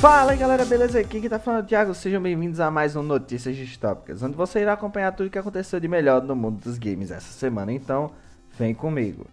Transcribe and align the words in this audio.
Fala 0.00 0.32
aí 0.32 0.38
galera, 0.38 0.64
beleza? 0.64 0.98
Aqui 0.98 1.20
que 1.20 1.28
tá 1.28 1.38
falando 1.38 1.60
é 1.60 1.64
o 1.64 1.66
Thiago, 1.66 1.94
sejam 1.94 2.22
bem-vindos 2.22 2.58
a 2.58 2.70
mais 2.70 2.96
um 2.96 3.02
Notícias 3.02 3.54
Distópicas, 3.54 4.22
onde 4.22 4.34
você 4.34 4.60
irá 4.60 4.72
acompanhar 4.72 5.12
tudo 5.12 5.26
o 5.26 5.30
que 5.30 5.38
aconteceu 5.38 5.78
de 5.78 5.86
melhor 5.86 6.22
no 6.22 6.34
mundo 6.34 6.58
dos 6.58 6.78
games 6.78 7.10
essa 7.10 7.30
semana, 7.34 7.70
então 7.70 8.10
vem 8.58 8.72
comigo. 8.72 9.26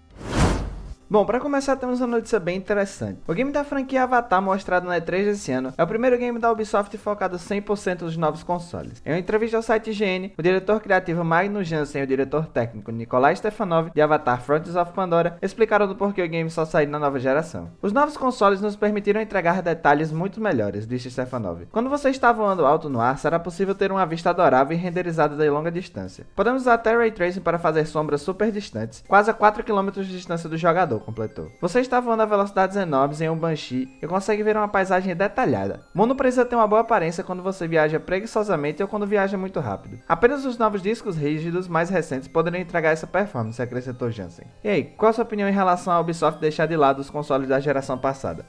Bom, 1.09 1.25
para 1.25 1.39
começar 1.39 1.77
temos 1.77 2.01
uma 2.01 2.17
notícia 2.17 2.37
bem 2.37 2.57
interessante. 2.57 3.21
O 3.25 3.33
game 3.33 3.49
da 3.49 3.63
franquia 3.63 4.03
Avatar 4.03 4.41
mostrado 4.41 4.85
na 4.85 4.99
E3 4.99 5.23
desse 5.23 5.49
ano 5.53 5.73
é 5.77 5.81
o 5.81 5.87
primeiro 5.87 6.17
game 6.17 6.37
da 6.37 6.51
Ubisoft 6.51 6.97
focado 6.97 7.37
100% 7.37 8.01
nos 8.01 8.17
novos 8.17 8.43
consoles. 8.43 9.01
Em 9.05 9.13
uma 9.13 9.17
entrevista 9.17 9.55
ao 9.55 9.63
site 9.63 9.91
IGN, 9.91 10.33
o 10.37 10.43
diretor 10.43 10.81
criativo 10.81 11.23
Magnus 11.23 11.65
Jansen 11.65 12.01
e 12.01 12.03
o 12.03 12.07
diretor 12.07 12.47
técnico 12.47 12.91
Nikolai 12.91 13.33
Stefanov 13.37 13.89
de 13.95 14.01
Avatar 14.01 14.41
Frontiers 14.41 14.75
of 14.75 14.91
Pandora 14.91 15.37
explicaram 15.41 15.87
do 15.87 15.95
porquê 15.95 16.21
o 16.21 16.27
game 16.27 16.49
só 16.49 16.65
saiu 16.65 16.89
na 16.89 16.99
nova 16.99 17.21
geração. 17.21 17.71
Os 17.81 17.93
novos 17.93 18.17
consoles 18.17 18.59
nos 18.59 18.75
permitiram 18.75 19.21
entregar 19.21 19.61
detalhes 19.61 20.11
muito 20.11 20.41
melhores, 20.41 20.85
disse 20.85 21.09
Stefanov. 21.09 21.67
Quando 21.71 21.89
você 21.89 22.09
está 22.09 22.33
voando 22.33 22.65
alto 22.65 22.89
no 22.89 22.99
ar, 22.99 23.17
será 23.17 23.39
possível 23.39 23.73
ter 23.73 23.93
uma 23.93 24.05
vista 24.05 24.31
adorável 24.31 24.75
e 24.75 24.79
renderizada 24.81 25.37
de 25.37 25.49
longa 25.49 25.71
distância. 25.71 26.27
Podemos 26.35 26.63
usar 26.63 26.73
até 26.73 26.93
Ray 26.93 27.11
Tracing 27.11 27.39
para 27.39 27.57
fazer 27.57 27.85
sombras 27.85 28.21
super 28.21 28.51
distantes, 28.51 29.05
quase 29.07 29.31
a 29.31 29.33
4 29.33 29.63
km 29.63 29.89
de 29.91 30.11
distância 30.11 30.49
do 30.49 30.57
jogador 30.57 30.96
completou. 30.99 31.51
Você 31.61 31.79
está 31.79 31.99
voando 31.99 32.23
a 32.23 32.25
velocidades 32.25 32.75
enormes 32.75 33.21
em 33.21 33.29
um 33.29 33.37
Banshee 33.37 33.87
e 34.01 34.07
consegue 34.07 34.43
ver 34.43 34.57
uma 34.57 34.67
paisagem 34.67 35.15
detalhada. 35.15 35.85
O 35.93 35.97
mundo 35.97 36.15
precisa 36.15 36.45
ter 36.45 36.55
uma 36.55 36.67
boa 36.67 36.81
aparência 36.81 37.23
quando 37.23 37.43
você 37.43 37.67
viaja 37.67 37.99
preguiçosamente 37.99 38.81
ou 38.81 38.87
quando 38.87 39.07
viaja 39.07 39.37
muito 39.37 39.59
rápido. 39.59 39.99
Apenas 40.07 40.45
os 40.45 40.57
novos 40.57 40.81
discos 40.81 41.17
rígidos 41.17 41.67
mais 41.67 41.89
recentes 41.89 42.27
poderiam 42.27 42.61
entregar 42.61 42.91
essa 42.91 43.07
performance, 43.07 43.61
acrescentou 43.61 44.11
Jansen. 44.11 44.47
E 44.63 44.69
aí, 44.69 44.83
qual 44.83 45.09
a 45.09 45.13
sua 45.13 45.23
opinião 45.23 45.49
em 45.49 45.53
relação 45.53 45.93
à 45.93 45.99
Ubisoft 45.99 46.39
deixar 46.39 46.65
de 46.65 46.75
lado 46.75 46.99
os 46.99 47.09
consoles 47.09 47.49
da 47.49 47.59
geração 47.59 47.97
passada? 47.97 48.45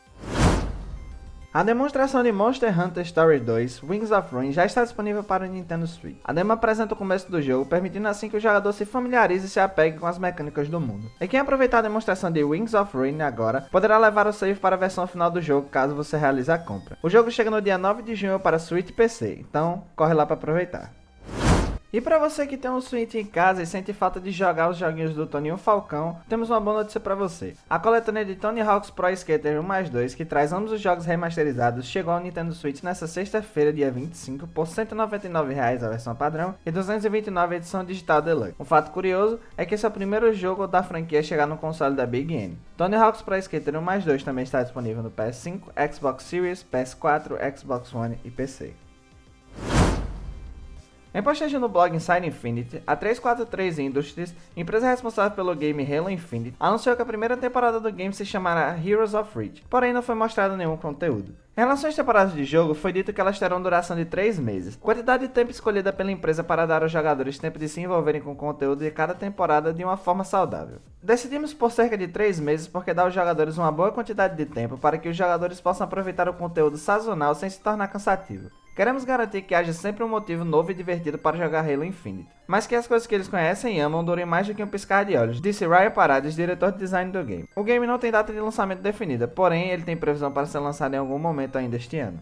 A 1.59 1.65
demonstração 1.65 2.23
de 2.23 2.31
Monster 2.31 2.73
Hunter 2.81 3.03
Story 3.03 3.41
2 3.41 3.83
Wings 3.83 4.13
of 4.13 4.33
Ruin 4.33 4.53
já 4.53 4.65
está 4.65 4.85
disponível 4.85 5.25
para 5.25 5.45
o 5.45 5.49
Nintendo 5.49 5.89
Switch. 5.89 6.21
A 6.23 6.33
demo 6.33 6.53
apresenta 6.53 6.95
o 6.95 6.97
começo 6.97 7.29
do 7.29 7.43
jogo, 7.43 7.67
permitindo 7.67 8.07
assim 8.07 8.29
que 8.29 8.37
o 8.37 8.41
jogador 8.41 8.73
se 8.73 8.85
familiarize 8.85 9.47
e 9.47 9.49
se 9.49 9.59
apegue 9.59 9.99
com 9.99 10.07
as 10.07 10.21
mecânicas 10.21 10.69
do 10.69 10.81
mundo. 10.81 11.11
E 11.21 11.27
quem 11.27 11.41
aproveitar 11.41 11.79
a 11.79 11.83
demonstração 11.83 12.31
de 12.31 12.45
Wings 12.45 12.75
of 12.75 12.97
Ruin 12.97 13.23
agora, 13.23 13.63
poderá 13.73 13.99
levar 13.99 14.29
o 14.29 14.33
save 14.33 14.61
para 14.61 14.77
a 14.77 14.79
versão 14.79 15.05
final 15.09 15.33
do 15.33 15.43
jogo 15.43 15.69
caso 15.69 15.97
você 15.97 16.17
realize 16.17 16.49
a 16.49 16.59
compra. 16.59 16.97
O 17.03 17.11
jogo 17.11 17.29
chega 17.29 17.51
no 17.51 17.61
dia 17.61 17.77
9 17.77 18.05
de 18.05 18.15
junho 18.15 18.39
para 18.39 18.61
Switch 18.61 18.91
e 18.91 18.93
PC, 18.93 19.39
então 19.41 19.83
corre 19.97 20.15
lá 20.15 20.25
para 20.25 20.35
aproveitar. 20.35 20.98
E 21.91 22.03
para 22.03 22.19
você 22.19 22.47
que 22.47 22.59
tem 22.59 22.71
um 22.71 22.83
Switch 22.83 23.15
em 23.15 23.25
casa 23.25 23.63
e 23.63 23.67
sente 23.67 23.95
falta 23.95 24.21
de 24.21 24.31
jogar 24.31 24.69
os 24.69 24.77
joguinhos 24.77 25.15
do 25.15 25.27
Toninho 25.27 25.57
Falcão, 25.57 26.19
temos 26.29 26.51
uma 26.51 26.61
boa 26.61 26.81
notícia 26.81 27.01
para 27.01 27.15
você. 27.15 27.55
A 27.69 27.79
coletânea 27.79 28.27
de 28.27 28.37
Tony 28.37 28.61
Hawk's 28.61 28.91
Pro 28.91 29.09
Skater 29.09 29.59
1 29.59 29.63
mais 29.63 29.89
2, 29.89 30.15
que 30.15 30.27
traz 30.27 30.53
ambos 30.53 30.71
os 30.71 30.83
jogos 30.83 31.07
remasterizados, 31.07 31.87
chegou 31.87 32.13
ao 32.13 32.21
Nintendo 32.21 32.53
Switch 32.53 32.83
nesta 32.83 33.07
sexta-feira, 33.07 33.73
dia 33.73 33.91
25, 33.91 34.47
por 34.49 34.67
R$ 34.67 34.73
199,00 34.75 35.83
a 35.83 35.89
versão 35.89 36.15
padrão 36.15 36.55
e 36.67 36.69
R$ 36.69 36.73
229 36.73 37.55
a 37.55 37.57
edição 37.57 37.83
digital 37.83 38.21
Deluxe. 38.21 38.55
Um 38.61 38.67
fato 38.67 38.91
curioso 38.91 39.41
é 39.57 39.65
que 39.65 39.75
esse 39.75 39.87
é 39.87 39.89
o 39.89 39.93
primeiro 39.93 40.31
jogo 40.35 40.67
da 40.67 40.83
franquia 40.83 41.21
a 41.21 41.23
chegar 41.23 41.47
no 41.47 41.57
console 41.57 41.97
da 41.97 42.05
Big 42.05 42.35
N. 42.35 42.59
Tony 42.77 42.97
Hawk's 42.97 43.23
Pro 43.23 43.35
Skater 43.37 43.75
1 43.75 43.81
mais 43.81 44.05
2 44.05 44.23
também 44.23 44.45
está 44.45 44.63
disponível 44.63 45.03
no 45.03 45.11
PS5, 45.11 45.63
Xbox 45.91 46.25
Series, 46.25 46.63
PS4, 46.71 47.57
Xbox 47.57 47.95
One 47.95 48.19
e 48.27 48.31
PC. 48.31 48.75
Em 51.19 51.23
postagem 51.23 51.59
no 51.59 51.69
blog 51.69 51.97
Inside 51.97 52.29
Infinity, 52.29 52.81
a 52.87 52.95
343 52.95 53.81
Industries, 53.81 54.33
empresa 54.57 54.89
responsável 54.89 55.35
pelo 55.35 55.53
game 55.53 55.83
Halo 55.83 56.09
Infinite, 56.09 56.55
anunciou 56.61 56.95
que 56.95 57.03
a 57.03 57.05
primeira 57.05 57.37
temporada 57.37 57.81
do 57.81 57.91
game 57.91 58.15
se 58.15 58.25
chamará 58.25 58.79
Heroes 58.79 59.15
of 59.15 59.37
Reach, 59.37 59.65
porém 59.69 59.93
não 59.93 60.01
foi 60.01 60.15
mostrado 60.15 60.57
nenhum 60.57 60.77
conteúdo. 60.77 61.35
Em 61.57 61.61
relação 61.61 61.91
às 61.91 61.97
temporadas 61.97 62.35
de 62.35 62.45
jogo, 62.45 62.73
foi 62.73 62.93
dito 62.93 63.13
que 63.13 63.21
elas 63.21 63.37
terão 63.37 63.61
duração 63.61 63.97
de 63.97 64.05
3 64.05 64.39
meses, 64.39 64.77
quantidade 64.77 65.27
de 65.27 65.33
tempo 65.33 65.51
escolhida 65.51 65.93
pela 65.93 66.13
empresa 66.13 66.45
para 66.45 66.65
dar 66.65 66.85
aos 66.85 66.93
jogadores 66.93 67.37
tempo 67.37 67.59
de 67.59 67.69
se 67.69 67.81
envolverem 67.81 68.21
com 68.21 68.31
o 68.31 68.37
conteúdo 68.37 68.85
de 68.85 68.91
cada 68.93 69.13
temporada 69.13 69.73
de 69.73 69.83
uma 69.83 69.97
forma 69.97 70.23
saudável. 70.23 70.79
Decidimos 71.03 71.53
por 71.53 71.73
cerca 71.73 71.99
de 71.99 72.07
3 72.07 72.39
meses 72.39 72.69
porque 72.69 72.95
dá 72.95 73.03
aos 73.03 73.13
jogadores 73.13 73.59
uma 73.59 73.73
boa 73.73 73.91
quantidade 73.91 74.37
de 74.37 74.47
tempo 74.47 74.79
para 74.79 74.97
que 74.97 75.09
os 75.09 75.17
jogadores 75.17 75.61
possam 75.61 75.85
aproveitar 75.85 76.29
o 76.29 76.35
conteúdo 76.35 76.77
sazonal 76.77 77.35
sem 77.35 77.51
se 77.51 77.59
tornar 77.59 77.89
cansativo. 77.89 78.51
Queremos 78.79 79.03
garantir 79.03 79.43
que 79.43 79.57
haja 79.57 79.73
sempre 79.73 80.05
um 80.05 80.09
motivo 80.09 80.45
novo 80.45 80.71
e 80.71 80.75
divertido 80.75 81.19
para 81.19 81.37
jogar 81.37 81.69
Halo 81.69 81.83
Infinite, 81.83 82.29
mas 82.47 82.65
que 82.65 82.77
as 82.77 82.87
coisas 82.87 83.09
que 83.09 83.15
eles 83.17 83.27
conhecem 83.27 83.77
e 83.77 83.81
amam 83.81 84.05
durem 84.05 84.25
mais 84.25 84.47
do 84.47 84.55
que 84.55 84.63
um 84.63 84.69
piscar 84.69 85.05
de 85.05 85.17
olhos, 85.17 85.41
disse 85.41 85.67
Ryan 85.67 85.91
Parades, 85.91 86.37
diretor 86.37 86.71
de 86.71 86.79
design 86.79 87.11
do 87.11 87.25
game. 87.25 87.49
O 87.57 87.65
game 87.65 87.85
não 87.89 87.99
tem 87.99 88.13
data 88.13 88.33
de 88.33 88.39
lançamento 88.39 88.81
definida, 88.81 89.27
porém 89.27 89.71
ele 89.71 89.83
tem 89.83 89.97
previsão 89.97 90.31
para 90.31 90.47
ser 90.47 90.61
lançado 90.61 90.95
em 90.95 90.99
algum 90.99 91.19
momento 91.19 91.59
ainda 91.59 91.75
este 91.75 91.99
ano. 91.99 92.21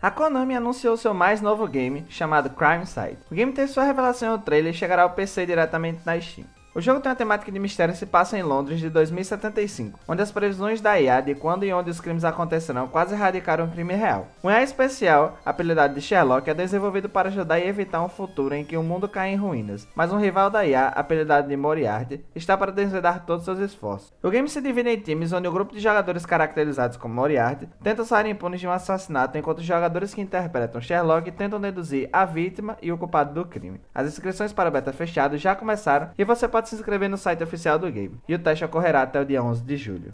A 0.00 0.12
Konami 0.12 0.54
anunciou 0.54 0.96
seu 0.96 1.12
mais 1.12 1.40
novo 1.40 1.66
game, 1.66 2.06
chamado 2.08 2.50
Crime 2.50 2.86
Side. 2.86 3.18
O 3.28 3.34
game 3.34 3.52
tem 3.52 3.66
sua 3.66 3.82
revelação 3.82 4.36
no 4.36 4.38
trailer 4.44 4.72
e 4.72 4.76
chegará 4.76 5.02
ao 5.02 5.10
PC 5.10 5.44
diretamente 5.44 6.02
na 6.06 6.20
Steam. 6.20 6.46
O 6.78 6.80
jogo 6.80 7.00
tem 7.00 7.10
uma 7.10 7.16
temática 7.16 7.50
de 7.50 7.58
mistério 7.58 7.92
e 7.92 7.96
se 7.96 8.06
passa 8.06 8.38
em 8.38 8.42
Londres 8.44 8.78
de 8.78 8.88
2075, 8.88 9.98
onde 10.06 10.22
as 10.22 10.30
previsões 10.30 10.80
da 10.80 10.96
IA 11.00 11.20
de 11.20 11.34
quando 11.34 11.64
e 11.64 11.72
onde 11.72 11.90
os 11.90 12.00
crimes 12.00 12.24
acontecerão 12.24 12.86
quase 12.86 13.16
erradicaram 13.16 13.64
um 13.64 13.68
crime 13.68 13.96
real. 13.96 14.28
Um 14.44 14.48
IA 14.48 14.62
especial, 14.62 15.38
apelidado 15.44 15.92
de 15.92 16.00
Sherlock, 16.00 16.48
é 16.48 16.54
desenvolvido 16.54 17.08
para 17.08 17.30
ajudar 17.30 17.58
e 17.58 17.66
evitar 17.66 18.00
um 18.00 18.08
futuro 18.08 18.54
em 18.54 18.64
que 18.64 18.76
o 18.76 18.82
mundo 18.84 19.08
cai 19.08 19.30
em 19.30 19.36
ruínas, 19.36 19.88
mas 19.92 20.12
um 20.12 20.20
rival 20.20 20.50
da 20.50 20.64
IA, 20.64 20.86
apelidado 20.86 21.48
de 21.48 21.56
Moriarty, 21.56 22.24
está 22.32 22.56
para 22.56 22.70
desvendar 22.70 23.26
todos 23.26 23.44
seus 23.44 23.58
esforços. 23.58 24.12
O 24.22 24.30
game 24.30 24.48
se 24.48 24.60
divide 24.60 24.88
em 24.88 25.00
times 25.00 25.32
onde 25.32 25.48
o 25.48 25.52
grupo 25.52 25.74
de 25.74 25.80
jogadores 25.80 26.24
caracterizados 26.24 26.96
como 26.96 27.12
Moriarty 27.12 27.68
tenta 27.82 28.04
sair 28.04 28.30
impunes 28.30 28.60
de 28.60 28.68
um 28.68 28.70
assassinato, 28.70 29.36
enquanto 29.36 29.58
os 29.58 29.64
jogadores 29.64 30.14
que 30.14 30.20
interpretam 30.20 30.80
Sherlock 30.80 31.28
tentam 31.32 31.60
deduzir 31.60 32.08
a 32.12 32.24
vítima 32.24 32.78
e 32.80 32.92
o 32.92 32.98
culpado 32.98 33.34
do 33.34 33.44
crime. 33.48 33.80
As 33.92 34.06
inscrições 34.06 34.52
para 34.52 34.68
o 34.68 34.72
beta 34.72 34.92
fechado 34.92 35.36
já 35.36 35.56
começaram 35.56 36.10
e 36.16 36.22
você 36.22 36.46
pode 36.46 36.67
se 36.68 36.76
inscrever 36.76 37.08
no 37.08 37.16
site 37.16 37.42
oficial 37.42 37.78
do 37.78 37.90
game, 37.90 38.20
e 38.28 38.34
o 38.34 38.38
teste 38.38 38.64
ocorrerá 38.64 39.02
até 39.02 39.20
o 39.20 39.24
dia 39.24 39.42
11 39.42 39.62
de 39.62 39.76
julho. 39.76 40.12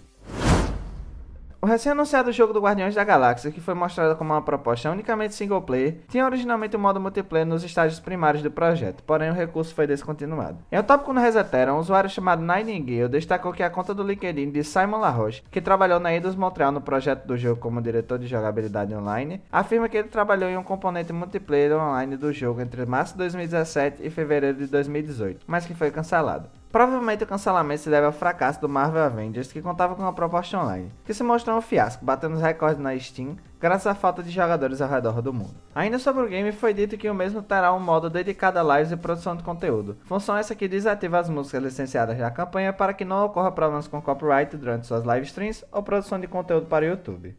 O 1.65 1.67
recém-anunciado 1.67 2.31
jogo 2.31 2.53
do 2.53 2.61
Guardiões 2.61 2.95
da 2.95 3.03
Galáxia, 3.03 3.51
que 3.51 3.59
foi 3.59 3.73
mostrado 3.73 4.15
como 4.17 4.35
uma 4.35 4.43
proposta 4.43 4.91
unicamente 4.91 5.35
single 5.35 5.63
player, 5.63 5.97
tinha 6.09 6.27
originalmente 6.27 6.77
um 6.77 6.79
modo 6.79 7.01
multiplayer 7.01 7.47
nos 7.47 7.65
estágios 7.65 7.99
primários 7.99 8.43
do 8.43 8.51
projeto, 8.51 9.03
porém 9.03 9.31
o 9.31 9.33
recurso 9.33 9.75
foi 9.75 9.87
descontinuado. 9.87 10.59
Em 10.71 10.79
um 10.79 10.83
tópico 10.83 11.15
no 11.15 11.23
Resetera, 11.23 11.73
um 11.73 11.79
usuário 11.79 12.11
chamado 12.11 12.43
Nightingale 12.43 13.09
destacou 13.09 13.51
que 13.51 13.63
a 13.63 13.71
conta 13.71 13.95
do 13.95 14.03
LinkedIn 14.03 14.51
de 14.51 14.63
Simon 14.63 14.99
LaRoche, 14.99 15.43
que 15.51 15.59
trabalhou 15.59 15.99
na 15.99 16.13
Eidos 16.13 16.37
Montreal 16.37 16.71
no 16.71 16.83
projeto 16.83 17.25
do 17.25 17.35
jogo 17.35 17.59
como 17.59 17.81
diretor 17.81 18.19
de 18.19 18.27
jogabilidade 18.27 18.95
online, 18.95 19.41
afirma 19.51 19.89
que 19.89 19.97
ele 19.97 20.09
trabalhou 20.09 20.51
em 20.51 20.59
um 20.59 20.63
componente 20.63 21.15
multiplayer 21.15 21.73
online 21.73 22.15
do 22.19 22.31
jogo 22.31 22.61
entre 22.61 22.85
março 22.85 23.15
de 23.15 23.21
2017 23.21 24.07
e 24.07 24.11
fevereiro 24.11 24.59
de 24.59 24.67
2018, 24.67 25.47
mas 25.47 25.65
que 25.65 25.73
foi 25.73 25.91
cancelado. 25.91 26.47
Provavelmente 26.75 27.23
o 27.23 27.27
cancelamento 27.29 27.83
se 27.83 27.89
deve 27.89 28.05
ao 28.05 28.11
fracasso 28.11 28.61
do 28.61 28.69
Marvel 28.69 29.05
Avengers, 29.05 29.53
que 29.53 29.63
contava 29.63 29.95
com 29.95 30.03
uma 30.03 30.13
proposta 30.13 30.59
online, 30.59 30.91
que 31.05 31.15
se 31.15 31.23
mostrou 31.23 31.57
um 31.57 31.61
fiasco, 31.61 32.05
batendo 32.05 32.35
os 32.35 32.43
recordes 32.43 32.83
na 32.83 32.99
Steam, 32.99 33.37
graças 33.61 33.87
à 33.87 33.95
falta 33.95 34.25
de 34.25 34.31
jogadores 34.33 34.83
ao 34.83 34.89
redor 34.89 35.23
do 35.23 35.33
mundo. 35.33 35.55
Ainda 35.73 36.01
sobre 36.01 36.25
o 36.25 36.29
game, 36.29 36.51
foi 36.51 36.75
dito 36.75 36.99
que 36.99 37.09
o 37.09 37.15
mesmo 37.15 37.41
terá 37.43 37.73
um 37.73 37.79
modo 37.79 38.11
dedicado 38.11 38.59
a 38.59 38.77
lives 38.77 38.91
e 38.91 38.97
produção 38.97 39.37
de 39.37 39.45
conteúdo, 39.45 39.97
função 40.03 40.37
essa 40.37 40.57
que 40.57 40.67
desativa 40.67 41.17
as 41.17 41.29
músicas 41.29 41.63
licenciadas 41.63 42.19
da 42.19 42.29
campanha 42.29 42.73
para 42.73 42.93
que 42.93 43.05
não 43.05 43.25
ocorra 43.25 43.53
problemas 43.53 43.87
com 43.87 44.03
copyright 44.03 44.57
durante 44.57 44.89
suas 44.89 45.05
live 45.05 45.27
streams 45.27 45.65
ou 45.71 45.81
produção 45.81 46.19
de 46.19 46.27
conteúdo 46.27 46.67
para 46.67 46.85
o 46.85 46.89
YouTube. 46.89 47.37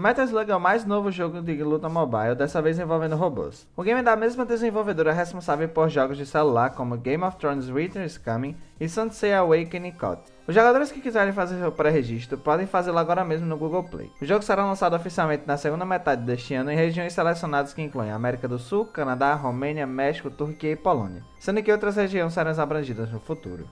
Metal 0.00 0.24
Slug 0.24 0.50
é 0.50 0.56
o 0.56 0.60
mais 0.60 0.86
novo 0.86 1.12
jogo 1.12 1.42
de 1.42 1.62
luta 1.62 1.86
mobile, 1.86 2.34
dessa 2.34 2.62
vez 2.62 2.78
envolvendo 2.78 3.16
robôs. 3.16 3.68
O 3.76 3.82
game 3.82 4.00
é 4.00 4.02
da 4.02 4.16
mesma 4.16 4.46
desenvolvedora 4.46 5.12
responsável 5.12 5.68
por 5.68 5.90
jogos 5.90 6.16
de 6.16 6.24
celular 6.24 6.70
como 6.70 6.96
Game 6.96 7.22
of 7.22 7.36
Thrones 7.36 7.68
Winter 7.68 8.02
is 8.02 8.16
Coming 8.16 8.56
e 8.80 8.88
Sunset 8.88 9.34
Awakening 9.34 9.92
COD. 9.92 10.22
Os 10.48 10.54
jogadores 10.54 10.90
que 10.90 11.02
quiserem 11.02 11.34
fazer 11.34 11.58
seu 11.58 11.70
pré-registro 11.70 12.38
podem 12.38 12.66
fazê-lo 12.66 12.96
agora 12.96 13.26
mesmo 13.26 13.46
no 13.46 13.58
Google 13.58 13.84
Play. 13.84 14.10
O 14.22 14.24
jogo 14.24 14.42
será 14.42 14.64
lançado 14.64 14.96
oficialmente 14.96 15.44
na 15.46 15.58
segunda 15.58 15.84
metade 15.84 16.22
deste 16.22 16.54
ano 16.54 16.72
em 16.72 16.76
regiões 16.76 17.12
selecionadas 17.12 17.74
que 17.74 17.82
incluem 17.82 18.10
América 18.10 18.48
do 18.48 18.58
Sul, 18.58 18.86
Canadá, 18.86 19.34
Romênia, 19.34 19.86
México, 19.86 20.30
Turquia 20.30 20.72
e 20.72 20.76
Polônia, 20.76 21.22
sendo 21.38 21.62
que 21.62 21.70
outras 21.70 21.96
regiões 21.96 22.32
serão 22.32 22.58
abrangidas 22.58 23.12
no 23.12 23.20
futuro. 23.20 23.68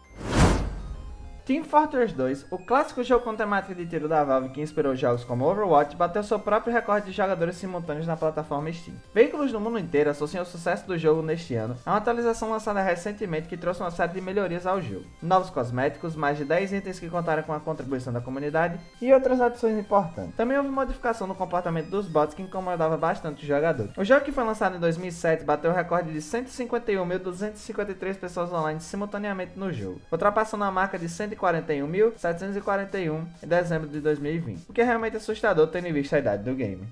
Team 1.49 1.65
Fortress 1.65 2.15
2, 2.15 2.45
o 2.51 2.59
clássico 2.59 3.03
jogo 3.03 3.25
com 3.25 3.35
temática 3.35 3.75
de 3.75 3.87
tiro 3.87 4.07
da 4.07 4.23
Valve 4.23 4.51
que 4.51 4.61
inspirou 4.61 4.95
jogos 4.95 5.25
como 5.25 5.47
Overwatch, 5.47 5.97
bateu 5.97 6.23
seu 6.23 6.39
próprio 6.39 6.75
recorde 6.75 7.07
de 7.07 7.13
jogadores 7.13 7.57
simultâneos 7.57 8.07
na 8.07 8.19
plataforma 8.19 8.71
Steam. 8.71 8.99
Veículos 9.15 9.51
do 9.51 9.59
mundo 9.59 9.79
inteiro 9.79 10.11
associam 10.11 10.43
o 10.43 10.47
sucesso 10.47 10.87
do 10.87 10.99
jogo 10.99 11.23
neste 11.23 11.55
ano 11.55 11.75
a 11.87 11.93
uma 11.93 11.97
atualização 11.97 12.51
lançada 12.51 12.83
recentemente 12.83 13.49
que 13.49 13.57
trouxe 13.57 13.81
uma 13.81 13.91
série 13.91 14.13
de 14.13 14.21
melhorias 14.21 14.67
ao 14.67 14.83
jogo. 14.83 15.07
Novos 15.23 15.49
cosméticos, 15.49 16.15
mais 16.15 16.37
de 16.37 16.45
10 16.45 16.71
itens 16.75 17.01
que 17.01 17.09
contaram 17.09 17.43
com 17.43 17.55
a 17.55 17.61
contribuição 17.61 18.13
da 18.13 18.21
comunidade 18.21 18.79
e 19.01 19.11
outras 19.15 19.41
adições 19.41 19.79
importantes. 19.79 20.37
Também 20.37 20.59
houve 20.59 20.69
modificação 20.69 21.27
no 21.27 21.35
comportamento 21.35 21.89
dos 21.89 22.07
bots 22.07 22.35
que 22.35 22.43
incomodava 22.43 22.99
bastante 22.99 23.41
os 23.41 23.49
jogadores. 23.49 23.97
O 23.97 24.05
jogo 24.05 24.23
que 24.23 24.33
foi 24.33 24.45
lançado 24.45 24.77
em 24.77 24.81
2007 24.81 25.45
bateu 25.45 25.71
o 25.71 25.75
recorde 25.75 26.13
de 26.13 26.19
151.253 26.19 28.17
pessoas 28.17 28.53
online 28.53 28.83
simultaneamente 28.83 29.59
no 29.59 29.73
jogo, 29.73 30.03
ultrapassando 30.13 30.65
a 30.65 30.71
marca 30.71 30.99
de 30.99 31.09
140 31.09 31.38
141.741 31.39 33.25
em 33.43 33.47
dezembro 33.47 33.89
de 33.89 34.01
2020, 34.01 34.67
o 34.69 34.73
que 34.73 34.81
é 34.81 34.85
realmente 34.85 35.17
assustador 35.17 35.69
tendo 35.69 35.87
em 35.87 35.93
vista 35.93 36.17
a 36.17 36.19
idade 36.19 36.43
do 36.43 36.55
game. 36.55 36.87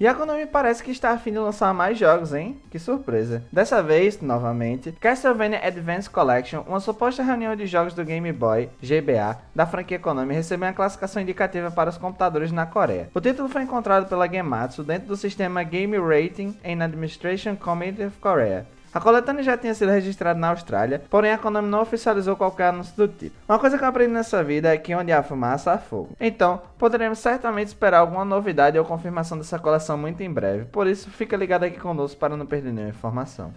E 0.00 0.06
a 0.06 0.14
Konami 0.14 0.46
parece 0.46 0.80
que 0.80 0.92
está 0.92 1.10
a 1.10 1.18
fim 1.18 1.32
de 1.32 1.40
lançar 1.40 1.74
mais 1.74 1.98
jogos, 1.98 2.32
hein? 2.32 2.56
Que 2.70 2.78
surpresa. 2.78 3.42
Dessa 3.50 3.82
vez, 3.82 4.20
novamente, 4.20 4.92
Castlevania 4.92 5.58
Advance 5.58 6.08
Collection, 6.08 6.62
uma 6.68 6.78
suposta 6.78 7.20
reunião 7.20 7.56
de 7.56 7.66
jogos 7.66 7.94
do 7.94 8.04
Game 8.04 8.32
Boy, 8.32 8.70
GBA, 8.80 9.36
da 9.52 9.66
franquia 9.66 9.98
Konami, 9.98 10.34
recebeu 10.34 10.68
uma 10.68 10.72
classificação 10.72 11.20
indicativa 11.20 11.68
para 11.72 11.90
os 11.90 11.98
computadores 11.98 12.52
na 12.52 12.64
Coreia. 12.64 13.10
O 13.12 13.20
título 13.20 13.48
foi 13.48 13.62
encontrado 13.62 14.08
pela 14.08 14.28
Gematsu 14.28 14.84
dentro 14.84 15.08
do 15.08 15.16
sistema 15.16 15.64
Game 15.64 15.98
Rating 15.98 16.56
and 16.64 16.84
Administration 16.84 17.56
Committee 17.56 18.04
of 18.04 18.16
Korea, 18.20 18.68
a 18.92 19.00
coletânea 19.00 19.42
já 19.42 19.56
tinha 19.56 19.74
sido 19.74 19.90
registrada 19.90 20.38
na 20.38 20.50
Austrália, 20.50 21.02
porém 21.10 21.32
a 21.32 21.38
Konami 21.38 21.68
não 21.68 21.82
oficializou 21.82 22.36
qualquer 22.36 22.68
anúncio 22.68 22.94
do 22.96 23.08
tipo. 23.08 23.36
Uma 23.48 23.58
coisa 23.58 23.76
que 23.76 23.84
eu 23.84 23.88
aprendi 23.88 24.12
nessa 24.12 24.42
vida 24.42 24.72
é 24.72 24.78
que 24.78 24.94
onde 24.94 25.12
há 25.12 25.22
fumaça 25.22 25.72
há 25.72 25.78
fogo. 25.78 26.10
Então, 26.20 26.60
poderemos 26.78 27.18
certamente 27.18 27.68
esperar 27.68 27.98
alguma 27.98 28.24
novidade 28.24 28.78
ou 28.78 28.84
confirmação 28.84 29.38
dessa 29.38 29.58
coleção 29.58 29.98
muito 29.98 30.22
em 30.22 30.32
breve, 30.32 30.64
por 30.66 30.86
isso 30.86 31.10
fica 31.10 31.36
ligado 31.36 31.64
aqui 31.64 31.78
conosco 31.78 32.18
para 32.18 32.36
não 32.36 32.46
perder 32.46 32.72
nenhuma 32.72 32.90
informação. 32.90 33.52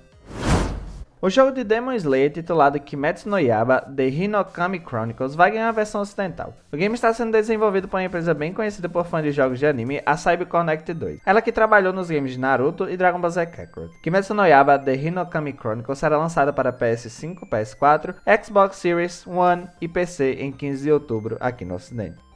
O 1.23 1.29
jogo 1.29 1.51
de 1.51 1.63
Demon 1.63 1.93
Slayer, 1.93 2.31
titulado 2.31 2.79
Kimetsu 2.79 3.29
no 3.29 3.37
Yaba 3.37 3.81
The 3.81 4.07
Hinokami 4.07 4.79
Chronicles, 4.79 5.35
vai 5.35 5.51
ganhar 5.51 5.69
a 5.69 5.71
versão 5.71 6.01
ocidental. 6.01 6.55
O 6.73 6.75
game 6.75 6.95
está 6.95 7.13
sendo 7.13 7.31
desenvolvido 7.31 7.87
por 7.87 7.97
uma 7.97 8.03
empresa 8.03 8.33
bem 8.33 8.51
conhecida 8.51 8.89
por 8.89 9.05
fãs 9.05 9.23
de 9.23 9.31
jogos 9.31 9.59
de 9.59 9.67
anime, 9.67 10.01
a 10.03 10.17
CyberConnect 10.17 10.91
2. 10.91 11.19
Ela 11.23 11.39
que 11.43 11.51
trabalhou 11.51 11.93
nos 11.93 12.09
games 12.09 12.31
de 12.31 12.39
Naruto 12.39 12.89
e 12.89 12.97
Dragon 12.97 13.21
Ball 13.21 13.29
Z 13.29 13.45
Kakarot. 13.45 14.01
Kimetsu 14.01 14.33
no 14.33 14.43
Yaba 14.43 14.79
The 14.79 14.95
Hinokami 14.95 15.53
Chronicles 15.53 15.99
será 15.99 16.17
lançada 16.17 16.51
para 16.51 16.73
PS5, 16.73 17.47
PS4, 17.47 18.15
Xbox 18.43 18.77
Series 18.77 19.27
One 19.27 19.67
e 19.79 19.87
PC 19.87 20.37
em 20.39 20.51
15 20.51 20.83
de 20.85 20.91
outubro 20.91 21.37
aqui 21.39 21.63
no 21.63 21.75
ocidente. 21.75 22.30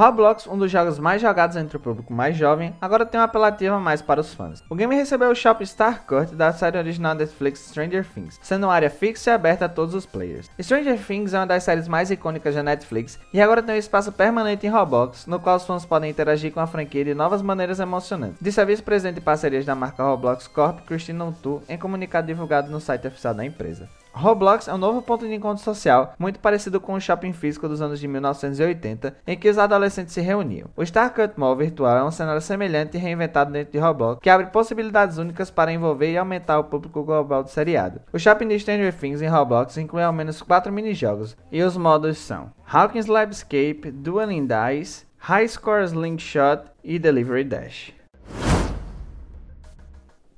Roblox, 0.00 0.46
um 0.46 0.56
dos 0.56 0.70
jogos 0.70 0.98
mais 0.98 1.20
jogados 1.20 1.58
entre 1.58 1.76
o 1.76 1.80
público 1.80 2.10
mais 2.10 2.34
jovem, 2.34 2.74
agora 2.80 3.04
tem 3.04 3.20
uma 3.20 3.26
apelativa 3.26 3.78
mais 3.78 4.00
para 4.00 4.18
os 4.18 4.32
fãs. 4.32 4.64
O 4.70 4.74
game 4.74 4.94
recebeu 4.94 5.28
o 5.28 5.34
Shop 5.34 5.62
Star 5.66 6.06
Cut 6.06 6.34
da 6.34 6.50
série 6.54 6.78
original 6.78 7.14
Netflix 7.14 7.68
Stranger 7.68 8.06
Things, 8.14 8.40
sendo 8.40 8.64
uma 8.64 8.72
área 8.72 8.88
fixa 8.88 9.30
e 9.30 9.34
aberta 9.34 9.66
a 9.66 9.68
todos 9.68 9.94
os 9.94 10.06
players. 10.06 10.50
Stranger 10.58 10.98
Things 10.98 11.34
é 11.34 11.38
uma 11.38 11.46
das 11.46 11.64
séries 11.64 11.86
mais 11.86 12.10
icônicas 12.10 12.54
da 12.54 12.62
Netflix 12.62 13.20
e 13.30 13.42
agora 13.42 13.62
tem 13.62 13.74
um 13.74 13.78
espaço 13.78 14.10
permanente 14.10 14.66
em 14.66 14.70
Roblox, 14.70 15.26
no 15.26 15.38
qual 15.38 15.56
os 15.56 15.66
fãs 15.66 15.84
podem 15.84 16.10
interagir 16.10 16.50
com 16.50 16.60
a 16.60 16.66
franquia 16.66 17.04
de 17.04 17.12
novas 17.12 17.42
maneiras 17.42 17.78
emocionantes. 17.78 18.38
Disse 18.40 18.58
a 18.58 18.64
vice-presidente 18.64 19.16
de 19.16 19.20
parcerias 19.20 19.66
da 19.66 19.74
marca 19.74 20.02
Roblox 20.02 20.48
Corp, 20.48 20.80
Christine 20.86 21.20
Ontu, 21.20 21.62
em 21.68 21.76
comunicado 21.76 22.26
divulgado 22.26 22.70
no 22.70 22.80
site 22.80 23.06
oficial 23.06 23.34
da 23.34 23.44
empresa. 23.44 23.86
Roblox 24.20 24.68
é 24.68 24.74
um 24.74 24.78
novo 24.78 25.00
ponto 25.00 25.26
de 25.26 25.34
encontro 25.34 25.64
social, 25.64 26.12
muito 26.18 26.40
parecido 26.40 26.78
com 26.78 26.92
o 26.92 27.00
shopping 27.00 27.32
físico 27.32 27.66
dos 27.66 27.80
anos 27.80 27.98
de 27.98 28.06
1980, 28.06 29.16
em 29.26 29.36
que 29.36 29.48
os 29.48 29.56
adolescentes 29.56 30.12
se 30.12 30.20
reuniam. 30.20 30.68
O 30.76 30.82
Starcut 30.82 31.32
Mall 31.40 31.56
virtual 31.56 31.96
é 31.96 32.04
um 32.04 32.10
cenário 32.10 32.42
semelhante 32.42 32.98
e 32.98 33.00
reinventado 33.00 33.50
dentro 33.50 33.72
de 33.72 33.78
Roblox, 33.78 34.20
que 34.20 34.28
abre 34.28 34.48
possibilidades 34.48 35.16
únicas 35.16 35.50
para 35.50 35.72
envolver 35.72 36.12
e 36.12 36.18
aumentar 36.18 36.58
o 36.58 36.64
público 36.64 37.02
global 37.02 37.42
do 37.42 37.48
seriado. 37.48 38.02
O 38.12 38.18
shopping 38.18 38.48
de 38.48 38.58
Stranger 38.58 38.92
Things 38.92 39.22
em 39.22 39.28
Roblox 39.28 39.78
inclui 39.78 40.02
ao 40.02 40.12
menos 40.12 40.42
4 40.42 40.70
minijogos, 40.70 41.34
e 41.50 41.62
os 41.62 41.78
modos 41.78 42.18
são 42.18 42.52
Hawkins 42.70 43.06
Labscape, 43.06 43.90
Dueling 43.90 44.46
Dice, 44.46 45.06
High 45.16 45.48
Score 45.48 45.84
Slingshot 45.84 46.64
e 46.84 46.98
Delivery 46.98 47.44
Dash. 47.44 47.99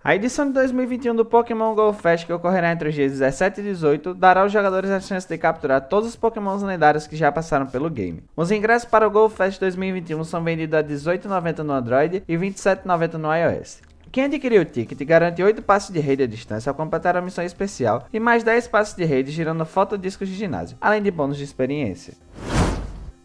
A 0.04 0.16
edição 0.16 0.48
de 0.48 0.52
2021 0.54 1.14
do 1.14 1.24
Pokémon 1.24 1.76
GO 1.76 1.92
Fest, 1.92 2.26
que 2.26 2.32
ocorrerá 2.32 2.72
entre 2.72 2.88
os 2.88 2.94
dias 2.94 3.12
17 3.12 3.60
e 3.60 3.62
18, 3.62 4.14
dará 4.14 4.40
aos 4.40 4.50
jogadores 4.50 4.90
a 4.90 4.98
chance 4.98 5.28
de 5.28 5.38
capturar 5.38 5.80
todos 5.82 6.08
os 6.08 6.16
Pokémons 6.16 6.60
lendários 6.60 7.06
que 7.06 7.14
já 7.14 7.30
passaram 7.30 7.66
pelo 7.66 7.88
game. 7.88 8.20
Os 8.34 8.50
ingressos 8.50 8.88
para 8.90 9.06
o 9.06 9.10
GO 9.12 9.28
Fest 9.28 9.60
2021 9.60 10.24
são 10.24 10.42
vendidos 10.42 10.74
a 10.74 10.80
R$ 10.80 10.88
18,90 10.88 11.58
no 11.58 11.72
Android 11.72 12.24
e 12.26 12.36
R$ 12.36 12.50
27,90 12.50 13.12
no 13.12 13.32
iOS. 13.32 13.80
Quem 14.10 14.24
adquirir 14.24 14.60
o 14.60 14.64
ticket 14.64 14.98
garante 15.06 15.40
8 15.40 15.62
passos 15.62 15.94
de 15.94 16.00
rede 16.00 16.24
à 16.24 16.26
distância 16.26 16.68
ao 16.68 16.74
completar 16.74 17.16
a 17.16 17.22
missão 17.22 17.44
especial 17.44 18.08
e 18.12 18.18
mais 18.18 18.42
10 18.42 18.66
passos 18.66 18.96
de 18.96 19.04
rede 19.04 19.30
girando 19.30 19.64
fotodiscos 19.64 20.28
de 20.28 20.34
ginásio, 20.34 20.76
além 20.80 21.00
de 21.00 21.12
bônus 21.12 21.36
de 21.36 21.44
experiência. 21.44 22.14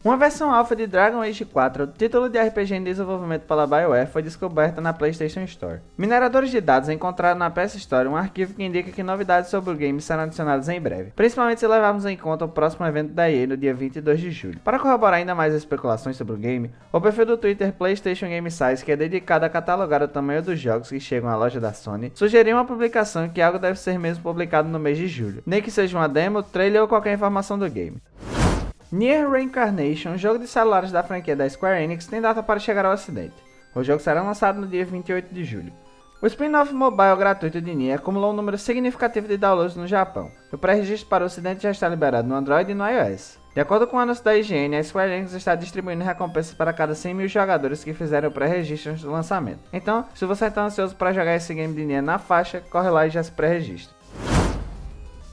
Uma 0.07 0.15
versão 0.15 0.53
alfa 0.53 0.73
de 0.73 0.87
Dragon 0.87 1.19
Age 1.19 1.43
4, 1.43 1.85
título 1.87 2.29
de 2.29 2.39
RPG 2.39 2.75
em 2.75 2.81
desenvolvimento 2.81 3.41
pela 3.41 3.67
BioWare, 3.67 4.07
foi 4.07 4.21
descoberta 4.21 4.79
na 4.79 4.93
PlayStation 4.93 5.41
Store. 5.41 5.81
Mineradores 5.97 6.49
de 6.49 6.61
dados 6.61 6.87
encontraram 6.87 7.37
na 7.37 7.49
PS 7.49 7.75
Store 7.75 8.07
um 8.07 8.15
arquivo 8.15 8.53
que 8.53 8.63
indica 8.63 8.89
que 8.89 9.03
novidades 9.03 9.49
sobre 9.49 9.73
o 9.73 9.75
game 9.75 9.99
serão 9.99 10.23
adicionadas 10.23 10.69
em 10.69 10.79
breve, 10.79 11.11
principalmente 11.13 11.59
se 11.59 11.67
levarmos 11.67 12.05
em 12.05 12.15
conta 12.15 12.45
o 12.45 12.47
próximo 12.47 12.87
evento 12.87 13.11
da 13.11 13.29
EA 13.29 13.47
no 13.47 13.57
dia 13.57 13.73
22 13.73 14.21
de 14.21 14.31
julho. 14.31 14.59
Para 14.63 14.79
corroborar 14.79 15.15
ainda 15.15 15.35
mais 15.35 15.53
as 15.53 15.59
especulações 15.59 16.15
sobre 16.15 16.35
o 16.35 16.37
game, 16.37 16.71
o 16.89 17.01
perfil 17.01 17.25
do 17.25 17.37
Twitter 17.37 17.73
PlayStation 17.73 18.27
Game 18.27 18.49
Size, 18.49 18.85
que 18.85 18.93
é 18.93 18.95
dedicado 18.95 19.43
a 19.43 19.49
catalogar 19.49 20.01
o 20.01 20.07
tamanho 20.07 20.41
dos 20.41 20.57
jogos 20.57 20.87
que 20.87 21.01
chegam 21.01 21.29
à 21.29 21.35
loja 21.35 21.59
da 21.59 21.73
Sony, 21.73 22.13
sugeriu 22.15 22.55
uma 22.55 22.63
publicação 22.63 23.27
que 23.27 23.41
algo 23.41 23.59
deve 23.59 23.77
ser 23.77 23.99
mesmo 23.99 24.23
publicado 24.23 24.69
no 24.69 24.79
mês 24.79 24.97
de 24.97 25.09
julho, 25.09 25.43
nem 25.45 25.61
que 25.61 25.69
seja 25.69 25.97
uma 25.97 26.07
demo, 26.07 26.41
trailer 26.41 26.81
ou 26.81 26.87
qualquer 26.87 27.13
informação 27.13 27.59
do 27.59 27.69
game. 27.69 28.01
Nier 28.89 29.29
Reincarnation, 29.29 30.15
jogo 30.15 30.39
de 30.39 30.47
celulares 30.47 30.93
da 30.93 31.03
franquia 31.03 31.35
da 31.35 31.49
Square 31.49 31.83
Enix, 31.83 32.07
tem 32.07 32.21
data 32.21 32.41
para 32.41 32.59
chegar 32.59 32.85
ao 32.85 32.93
ocidente. 32.93 33.35
O 33.75 33.83
jogo 33.83 34.01
será 34.01 34.21
lançado 34.21 34.61
no 34.61 34.67
dia 34.67 34.85
28 34.85 35.33
de 35.33 35.43
julho. 35.43 35.73
O 36.21 36.25
spin-off 36.25 36.73
mobile 36.73 37.17
gratuito 37.17 37.59
de 37.59 37.75
Nier 37.75 37.97
acumulou 37.97 38.31
um 38.31 38.35
número 38.35 38.57
significativo 38.57 39.27
de 39.27 39.35
downloads 39.35 39.75
no 39.75 39.85
Japão. 39.85 40.31
O 40.53 40.57
pré-registro 40.57 41.09
para 41.09 41.23
o 41.23 41.27
ocidente 41.27 41.63
já 41.63 41.71
está 41.71 41.87
liberado 41.89 42.29
no 42.29 42.35
Android 42.35 42.71
e 42.71 42.73
no 42.73 42.87
iOS. 42.87 43.37
De 43.53 43.59
acordo 43.59 43.85
com 43.87 43.97
o 43.97 43.99
anúncio 43.99 44.23
da 44.23 44.37
IGN, 44.37 44.77
a 44.77 44.83
Square 44.83 45.11
Enix 45.11 45.33
está 45.33 45.53
distribuindo 45.53 46.05
recompensas 46.05 46.53
para 46.53 46.71
cada 46.71 46.95
100 46.95 47.13
mil 47.13 47.27
jogadores 47.27 47.83
que 47.83 47.93
fizeram 47.93 48.29
o 48.29 48.31
pré-registro 48.31 48.93
antes 48.93 49.03
do 49.03 49.11
lançamento. 49.11 49.59
Então, 49.73 50.05
se 50.15 50.25
você 50.25 50.45
está 50.45 50.63
ansioso 50.63 50.95
para 50.95 51.11
jogar 51.11 51.35
esse 51.35 51.53
game 51.53 51.73
de 51.73 51.85
Nier 51.85 52.01
na 52.01 52.17
faixa, 52.17 52.63
corre 52.69 52.89
lá 52.89 53.05
e 53.05 53.09
já 53.09 53.21
se 53.21 53.33
pré-registra. 53.33 53.96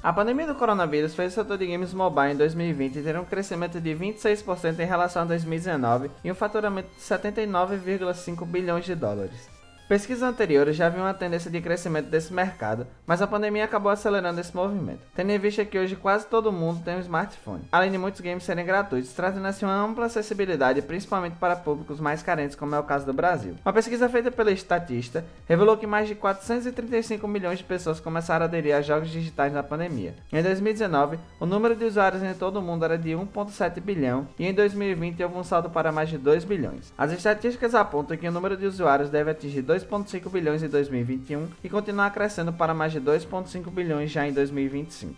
A 0.05 0.13
pandemia 0.13 0.47
do 0.47 0.55
coronavírus 0.55 1.15
fez 1.15 1.33
o 1.33 1.35
setor 1.35 1.57
de 1.57 1.67
games 1.67 1.95
mobile 1.95 2.35
em 2.35 2.37
2020 2.37 3.01
ter 3.01 3.19
um 3.19 3.25
crescimento 3.25 3.81
de 3.81 3.95
26% 3.95 4.79
em 4.79 4.85
relação 4.85 5.23
a 5.23 5.25
2019 5.25 6.11
e 6.23 6.31
um 6.31 6.35
faturamento 6.35 6.91
de 6.95 7.01
79,5 7.01 8.45
bilhões 8.45 8.85
de 8.85 8.95
dólares. 8.95 9.54
Pesquisas 9.87 10.23
anteriores 10.23 10.77
já 10.77 10.87
haviam 10.87 11.05
uma 11.05 11.13
tendência 11.13 11.51
de 11.51 11.61
crescimento 11.61 12.07
desse 12.07 12.33
mercado, 12.33 12.87
mas 13.07 13.21
a 13.21 13.27
pandemia 13.27 13.65
acabou 13.65 13.93
acelerando 13.93 14.41
esse 14.41 14.57
movimento, 14.57 15.01
tendo 15.15 15.31
em 15.31 15.39
vista 15.39 15.63
que 15.63 15.79
hoje 15.79 15.95
quase 15.95 16.27
todo 16.27 16.51
mundo 16.51 16.83
tem 16.83 16.97
um 16.97 17.01
smartphone, 17.01 17.69
além 17.71 17.91
de 17.91 17.99
muitos 17.99 18.23
games 18.23 18.45
serem 18.45 18.65
gratuitos, 18.65 19.13
trazendo 19.13 19.47
assim 19.47 19.67
uma 19.67 19.75
ampla 19.75 20.07
acessibilidade 20.07 20.81
principalmente 20.81 21.37
para 21.37 21.55
públicos 21.55 22.01
mais 22.01 22.23
carentes, 22.23 22.57
como 22.57 22.75
é 22.75 22.79
o 22.79 22.83
caso 22.83 23.05
do 23.05 23.13
Brasil. 23.13 23.57
Uma 23.63 23.75
pesquisa 23.75 24.09
feita 24.09 24.31
pela 24.31 24.51
Estatista 24.51 25.23
revelou 25.47 25.77
que 25.77 25.87
mais 25.87 26.09
de 26.09 26.15
435 26.15 27.29
milhões 27.29 27.59
de 27.59 27.65
pessoas 27.65 28.01
começaram 28.01 28.45
a 28.45 28.49
aderir 28.49 28.75
a 28.75 28.81
jogos 28.81 29.11
digitais 29.11 29.53
na 29.53 29.63
pandemia. 29.63 30.15
Em 30.33 30.43
2019, 30.43 31.19
o 31.39 31.45
número 31.45 31.77
de 31.77 31.85
usuários 31.85 32.23
em 32.23 32.33
todo 32.33 32.57
o 32.57 32.63
mundo 32.63 32.87
era 32.87 32.97
de 32.97 33.11
1,7 33.11 33.81
bilhão 33.81 34.27
e 34.39 34.47
em 34.47 34.55
2020 34.55 35.23
houve 35.23 35.37
um 35.37 35.45
salto 35.45 35.69
para 35.69 35.93
mais 35.93 36.09
de 36.09 36.17
2 36.17 36.45
bilhões. 36.45 36.91
As 36.97 37.13
estatísticas 37.13 37.75
apontam 37.75 38.17
que 38.17 38.27
o 38.27 38.33
número 38.33 38.57
de 38.57 38.65
usuários 38.65 39.11
deve 39.11 39.31
atingir 39.31 39.61
2,5 39.75 40.31
bilhões 40.31 40.63
em 40.63 40.69
2021 40.69 41.49
e 41.63 41.69
continuar 41.69 42.11
crescendo 42.11 42.53
para 42.53 42.73
mais 42.73 42.93
de 42.93 43.01
2,5 43.01 43.71
bilhões 43.71 44.11
já 44.11 44.27
em 44.27 44.33
2025. 44.33 45.15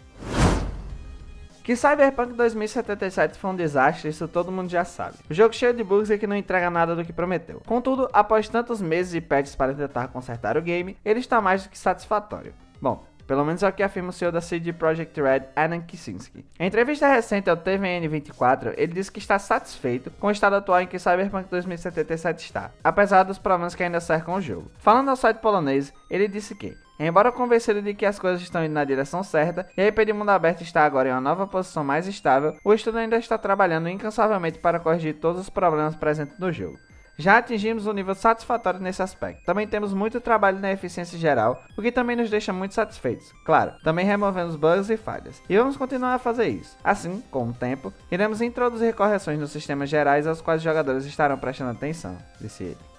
Que 1.62 1.74
Cyberpunk 1.74 2.32
2077 2.34 3.38
foi 3.38 3.50
um 3.50 3.56
desastre, 3.56 4.08
isso 4.08 4.28
todo 4.28 4.52
mundo 4.52 4.70
já 4.70 4.84
sabe. 4.84 5.16
O 5.28 5.34
jogo 5.34 5.52
cheio 5.52 5.74
de 5.74 5.82
bugs 5.82 6.10
e 6.10 6.16
que 6.16 6.26
não 6.26 6.36
entrega 6.36 6.70
nada 6.70 6.94
do 6.94 7.04
que 7.04 7.12
prometeu. 7.12 7.60
Contudo, 7.66 8.08
após 8.12 8.48
tantos 8.48 8.80
meses 8.80 9.14
e 9.14 9.20
patches 9.20 9.56
para 9.56 9.74
tentar 9.74 10.08
consertar 10.08 10.56
o 10.56 10.62
game, 10.62 10.96
ele 11.04 11.18
está 11.18 11.40
mais 11.40 11.64
do 11.64 11.70
que 11.70 11.76
satisfatório. 11.76 12.54
Bom, 12.80 13.04
pelo 13.26 13.44
menos 13.44 13.62
é 13.62 13.68
o 13.68 13.72
que 13.72 13.82
afirma 13.82 14.10
o 14.10 14.12
CEO 14.12 14.30
da 14.30 14.40
CD 14.40 14.72
Projekt 14.72 15.20
Red, 15.20 15.42
Adam 15.54 15.80
Kicinski. 15.80 16.44
Em 16.58 16.66
entrevista 16.66 17.08
recente 17.08 17.50
ao 17.50 17.56
TVN24, 17.56 18.74
ele 18.76 18.92
disse 18.92 19.10
que 19.10 19.18
está 19.18 19.38
satisfeito 19.38 20.10
com 20.12 20.28
o 20.28 20.30
estado 20.30 20.56
atual 20.56 20.80
em 20.80 20.86
que 20.86 20.98
Cyberpunk 20.98 21.48
2077 21.50 22.44
está, 22.44 22.70
apesar 22.82 23.24
dos 23.24 23.38
problemas 23.38 23.74
que 23.74 23.82
ainda 23.82 24.00
cercam 24.00 24.34
o 24.34 24.40
jogo. 24.40 24.70
Falando 24.78 25.10
ao 25.10 25.16
site 25.16 25.38
polonês, 25.38 25.92
ele 26.10 26.28
disse 26.28 26.54
que, 26.54 26.76
embora 26.98 27.32
convencido 27.32 27.82
de 27.82 27.94
que 27.94 28.06
as 28.06 28.18
coisas 28.18 28.40
estão 28.40 28.64
indo 28.64 28.72
na 28.72 28.84
direção 28.84 29.22
certa 29.22 29.66
e 29.76 29.80
a 29.80 29.86
IP 29.86 30.04
de 30.04 30.12
mundo 30.12 30.30
aberto 30.30 30.62
está 30.62 30.84
agora 30.84 31.08
em 31.08 31.12
uma 31.12 31.20
nova 31.20 31.46
posição 31.46 31.84
mais 31.84 32.06
estável, 32.06 32.56
o 32.64 32.72
estudo 32.72 32.98
ainda 32.98 33.16
está 33.16 33.36
trabalhando 33.36 33.88
incansavelmente 33.88 34.58
para 34.58 34.80
corrigir 34.80 35.14
todos 35.14 35.40
os 35.40 35.50
problemas 35.50 35.96
presentes 35.96 36.38
no 36.38 36.52
jogo. 36.52 36.78
Já 37.18 37.38
atingimos 37.38 37.86
um 37.86 37.92
nível 37.92 38.14
satisfatório 38.14 38.80
nesse 38.80 39.02
aspecto. 39.02 39.44
Também 39.44 39.66
temos 39.66 39.94
muito 39.94 40.20
trabalho 40.20 40.58
na 40.58 40.72
eficiência 40.72 41.18
geral, 41.18 41.62
o 41.76 41.82
que 41.82 41.90
também 41.90 42.16
nos 42.16 42.28
deixa 42.28 42.52
muito 42.52 42.74
satisfeitos. 42.74 43.32
Claro, 43.44 43.72
também 43.82 44.04
removemos 44.04 44.56
bugs 44.56 44.90
e 44.90 44.96
falhas. 44.96 45.42
E 45.48 45.56
vamos 45.56 45.76
continuar 45.76 46.14
a 46.14 46.18
fazer 46.18 46.48
isso. 46.48 46.76
Assim, 46.84 47.22
com 47.30 47.48
o 47.48 47.52
tempo, 47.52 47.92
iremos 48.10 48.42
introduzir 48.42 48.94
correções 48.94 49.38
nos 49.38 49.50
sistemas 49.50 49.88
gerais 49.88 50.26
aos 50.26 50.40
quais 50.40 50.60
os 50.60 50.64
jogadores 50.64 51.06
estarão 51.06 51.38
prestando 51.38 51.70
atenção, 51.70 52.16
disse 52.40 52.64
ele. 52.64 52.95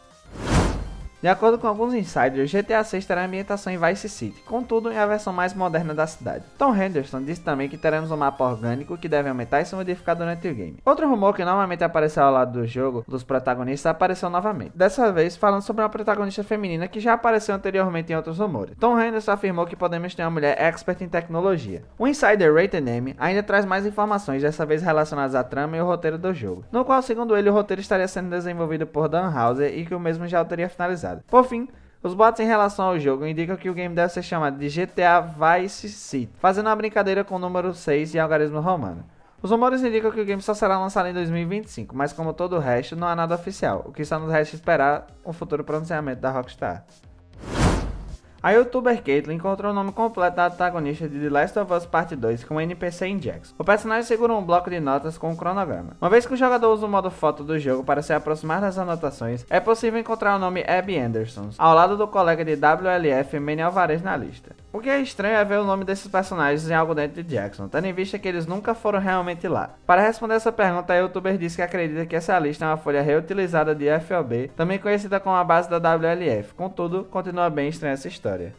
De 1.19 1.27
acordo 1.27 1.57
com 1.57 1.65
alguns 1.67 1.95
insiders, 1.95 2.51
GTA 2.51 2.83
6 2.83 3.03
terá 3.03 3.25
ambientação 3.25 3.73
em 3.73 3.77
Vice 3.77 4.07
City, 4.07 4.39
contudo 4.43 4.91
em 4.91 4.97
a 4.99 5.05
versão 5.07 5.33
mais 5.33 5.51
moderna 5.51 5.91
da 5.91 6.05
cidade. 6.05 6.43
Tom 6.59 6.75
Henderson 6.75 7.23
disse 7.23 7.41
também 7.41 7.67
que 7.67 7.75
teremos 7.75 8.11
um 8.11 8.17
mapa 8.17 8.43
orgânico 8.43 8.95
que 8.99 9.09
deve 9.09 9.27
aumentar 9.27 9.59
e 9.59 9.65
se 9.65 9.75
modificar 9.75 10.15
durante 10.15 10.47
o 10.47 10.53
game. 10.53 10.77
Outro 10.85 11.09
rumor 11.09 11.35
que 11.35 11.43
normalmente 11.43 11.83
apareceu 11.83 12.21
ao 12.21 12.31
lado 12.31 12.59
do 12.59 12.67
jogo 12.67 13.03
dos 13.07 13.23
protagonistas 13.23 13.89
apareceu 13.89 14.29
novamente, 14.29 14.73
dessa 14.75 15.11
vez 15.11 15.35
falando 15.35 15.63
sobre 15.63 15.81
uma 15.81 15.89
protagonista 15.89 16.43
feminina 16.43 16.87
que 16.87 16.99
já 16.99 17.13
apareceu 17.13 17.55
anteriormente 17.55 18.13
em 18.13 18.15
outros 18.15 18.37
rumores. 18.37 18.75
Tom 18.79 18.99
Henderson 18.99 19.31
afirmou 19.31 19.65
que 19.65 19.75
podemos 19.75 20.13
ter 20.13 20.21
uma 20.21 20.29
mulher 20.29 20.55
expert 20.61 21.01
em 21.01 21.09
tecnologia. 21.09 21.81
O 21.97 22.07
insider 22.07 22.53
Rated 22.53 22.87
M 22.87 23.15
ainda 23.17 23.41
traz 23.41 23.65
mais 23.65 23.87
informações, 23.87 24.43
dessa 24.43 24.67
vez 24.67 24.83
relacionadas 24.83 25.33
à 25.33 25.43
trama 25.43 25.77
e 25.77 25.81
o 25.81 25.85
roteiro 25.85 26.19
do 26.19 26.31
jogo, 26.31 26.63
no 26.71 26.85
qual, 26.85 27.01
segundo 27.01 27.35
ele, 27.35 27.49
o 27.49 27.53
roteiro 27.53 27.81
estaria 27.81 28.07
sendo 28.07 28.29
desenvolvido 28.29 28.85
por 28.85 29.09
Dan 29.09 29.33
Houser 29.35 29.75
e 29.75 29.83
que 29.83 29.95
o 29.95 29.99
mesmo 29.99 30.27
já 30.27 30.39
o 30.39 30.45
teria 30.45 30.69
finalizado. 30.69 31.06
Por 31.27 31.45
fim, 31.45 31.67
os 32.03 32.13
boatos 32.13 32.39
em 32.39 32.45
relação 32.45 32.85
ao 32.85 32.99
jogo 32.99 33.25
indicam 33.25 33.55
que 33.55 33.69
o 33.69 33.73
game 33.73 33.93
deve 33.93 34.13
ser 34.13 34.21
chamado 34.21 34.57
de 34.57 34.69
GTA 34.69 35.19
Vice 35.21 35.89
City, 35.89 36.31
fazendo 36.39 36.67
uma 36.67 36.75
brincadeira 36.75 37.23
com 37.23 37.35
o 37.35 37.39
número 37.39 37.73
6 37.73 38.13
e 38.13 38.19
algarismo 38.19 38.59
romano. 38.59 39.03
Os 39.41 39.51
rumores 39.51 39.83
indicam 39.83 40.11
que 40.11 40.21
o 40.21 40.25
game 40.25 40.41
só 40.41 40.53
será 40.53 40.79
lançado 40.79 41.07
em 41.09 41.13
2025, 41.13 41.95
mas 41.95 42.11
como 42.11 42.33
todo 42.33 42.55
o 42.55 42.59
resto, 42.59 42.95
não 42.95 43.07
há 43.07 43.15
nada 43.15 43.35
oficial, 43.35 43.83
o 43.85 43.91
que 43.91 44.03
só 44.03 44.19
nos 44.19 44.31
resta 44.31 44.55
esperar 44.55 45.07
um 45.25 45.31
futuro 45.31 45.63
pronunciamento 45.63 46.21
da 46.21 46.31
Rockstar. 46.31 46.85
A 48.41 48.51
youtuber 48.51 49.01
Caitlyn 49.01 49.35
encontrou 49.35 49.71
o 49.71 49.75
nome 49.75 49.91
completo 49.91 50.35
da 50.35 50.45
antagonista 50.45 51.09
de 51.09 51.19
The 51.19 51.29
Last 51.29 51.57
of 51.57 51.73
Us 51.73 51.85
Part 51.87 52.15
2 52.15 52.43
com 52.43 52.55
o 52.55 52.61
NPC 52.61 53.07
em 53.07 53.19
Jax. 53.19 53.53
O 53.57 53.63
personagem 53.63 54.03
segura 54.03 54.33
um 54.33 54.43
bloco 54.43 54.69
de 54.69 54.79
notas 54.79 55.17
com 55.17 55.31
um 55.31 55.35
cronograma. 55.35 55.97
Uma 55.99 56.09
vez 56.09 56.25
que 56.25 56.35
o 56.35 56.37
jogador 56.37 56.71
usa 56.71 56.85
o 56.85 56.89
modo 56.89 57.09
foto 57.09 57.43
do 57.43 57.57
jogo 57.57 57.83
para 57.83 58.03
se 58.03 58.13
aproximar 58.13 58.61
das 58.61 58.77
anotações, 58.77 59.43
é 59.49 59.59
possível 59.59 59.99
encontrar 59.99 60.35
o 60.35 60.39
nome 60.39 60.63
Abby 60.67 60.99
Anderson, 60.99 61.49
ao 61.57 61.73
lado 61.73 61.97
do 61.97 62.07
colega 62.07 62.45
de 62.45 62.55
WLF 62.55 63.39
Manny 63.39 63.61
Alvarez 63.61 64.03
na 64.03 64.15
lista. 64.15 64.55
O 64.77 64.79
que 64.79 64.91
é 64.91 65.01
estranho 65.01 65.35
é 65.35 65.43
ver 65.43 65.57
o 65.57 65.63
nome 65.63 65.83
desses 65.83 66.07
personagens 66.07 66.69
em 66.69 66.73
algo 66.75 66.93
dentro 66.93 67.23
de 67.23 67.27
Jackson, 67.27 67.67
tendo 67.67 67.87
em 67.87 67.93
vista 67.93 68.19
que 68.19 68.27
eles 68.27 68.45
nunca 68.45 68.75
foram 68.75 68.99
realmente 68.99 69.47
lá. 69.47 69.75
Para 69.87 70.03
responder 70.03 70.35
essa 70.35 70.51
pergunta, 70.51 70.93
a 70.93 70.97
youtuber 70.97 71.35
disse 71.35 71.55
que 71.55 71.63
acredita 71.63 72.05
que 72.05 72.15
essa 72.15 72.37
lista 72.37 72.63
é 72.63 72.67
uma 72.67 72.77
folha 72.77 73.01
reutilizada 73.01 73.73
de 73.73 73.87
FOB, 74.01 74.51
também 74.55 74.77
conhecida 74.77 75.19
como 75.19 75.35
a 75.35 75.43
base 75.43 75.67
da 75.67 75.77
WLF, 75.79 76.53
contudo, 76.53 77.05
continua 77.05 77.49
bem 77.49 77.69
estranha 77.69 77.95
essa 77.95 78.07
história. 78.07 78.53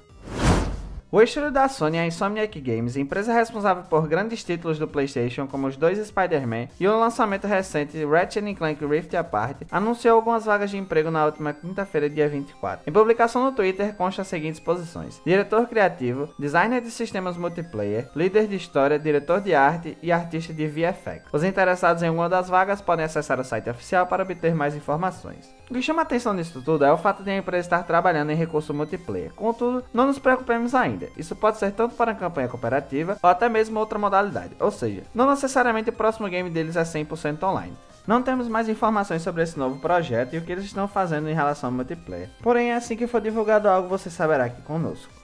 O 1.10 1.22
estúdio 1.22 1.50
da 1.50 1.70
Sony 1.70 1.96
é 1.96 2.00
a 2.00 2.06
Insomniac 2.06 2.60
Games, 2.60 2.94
empresa 2.94 3.32
responsável 3.32 3.82
por 3.84 4.06
grandes 4.06 4.44
títulos 4.44 4.78
do 4.78 4.86
PlayStation 4.86 5.46
como 5.46 5.66
os 5.66 5.74
dois 5.74 5.98
Spider-Man 6.06 6.68
e 6.78 6.86
o 6.86 7.00
lançamento 7.00 7.46
recente 7.46 8.04
Ratchet 8.04 8.54
Clank 8.54 8.84
Rift 8.84 9.16
Apart, 9.16 9.62
anunciou 9.70 10.16
algumas 10.16 10.44
vagas 10.44 10.68
de 10.68 10.76
emprego 10.76 11.10
na 11.10 11.24
última 11.24 11.54
quinta-feira, 11.54 12.10
dia 12.10 12.28
24. 12.28 12.82
Em 12.86 12.92
publicação 12.92 13.42
no 13.42 13.52
Twitter 13.52 13.94
consta 13.94 14.20
as 14.20 14.28
seguintes 14.28 14.60
posições: 14.60 15.18
diretor 15.24 15.66
criativo, 15.66 16.28
designer 16.38 16.82
de 16.82 16.90
sistemas 16.90 17.38
multiplayer, 17.38 18.10
líder 18.14 18.46
de 18.46 18.56
história, 18.56 18.98
diretor 18.98 19.40
de 19.40 19.54
arte 19.54 19.96
e 20.02 20.12
artista 20.12 20.52
de 20.52 20.66
VFX. 20.66 21.22
Os 21.32 21.42
interessados 21.42 22.02
em 22.02 22.10
uma 22.10 22.28
das 22.28 22.50
vagas 22.50 22.82
podem 22.82 23.06
acessar 23.06 23.40
o 23.40 23.44
site 23.44 23.70
oficial 23.70 24.06
para 24.06 24.24
obter 24.24 24.54
mais 24.54 24.76
informações. 24.76 25.56
O 25.70 25.74
que 25.74 25.80
chama 25.82 26.00
a 26.00 26.02
atenção 26.02 26.34
nisso 26.34 26.62
tudo 26.62 26.84
é 26.84 26.92
o 26.92 26.98
fato 26.98 27.22
de 27.22 27.30
a 27.30 27.36
empresa 27.36 27.66
estar 27.66 27.82
trabalhando 27.82 28.30
em 28.30 28.36
recurso 28.36 28.74
multiplayer. 28.74 29.32
Contudo, 29.34 29.84
não 29.92 30.06
nos 30.06 30.18
preocupemos 30.18 30.74
ainda. 30.74 30.97
Isso 31.16 31.36
pode 31.36 31.58
ser 31.58 31.72
tanto 31.72 31.94
para 31.94 32.14
campanha 32.14 32.48
cooperativa 32.48 33.16
ou 33.22 33.30
até 33.30 33.48
mesmo 33.48 33.78
outra 33.78 33.98
modalidade. 33.98 34.56
Ou 34.58 34.70
seja, 34.70 35.02
não 35.14 35.30
necessariamente 35.30 35.90
o 35.90 35.92
próximo 35.92 36.28
game 36.28 36.50
deles 36.50 36.76
é 36.76 36.82
100% 36.82 37.42
online. 37.42 37.76
Não 38.06 38.22
temos 38.22 38.48
mais 38.48 38.68
informações 38.68 39.20
sobre 39.20 39.42
esse 39.42 39.58
novo 39.58 39.78
projeto 39.80 40.32
e 40.32 40.38
o 40.38 40.42
que 40.42 40.50
eles 40.50 40.64
estão 40.64 40.88
fazendo 40.88 41.28
em 41.28 41.34
relação 41.34 41.68
ao 41.68 41.74
multiplayer. 41.74 42.30
Porém, 42.42 42.72
assim 42.72 42.96
que 42.96 43.06
for 43.06 43.20
divulgado 43.20 43.68
algo, 43.68 43.86
você 43.86 44.08
saberá 44.08 44.46
aqui 44.46 44.62
conosco. 44.62 45.17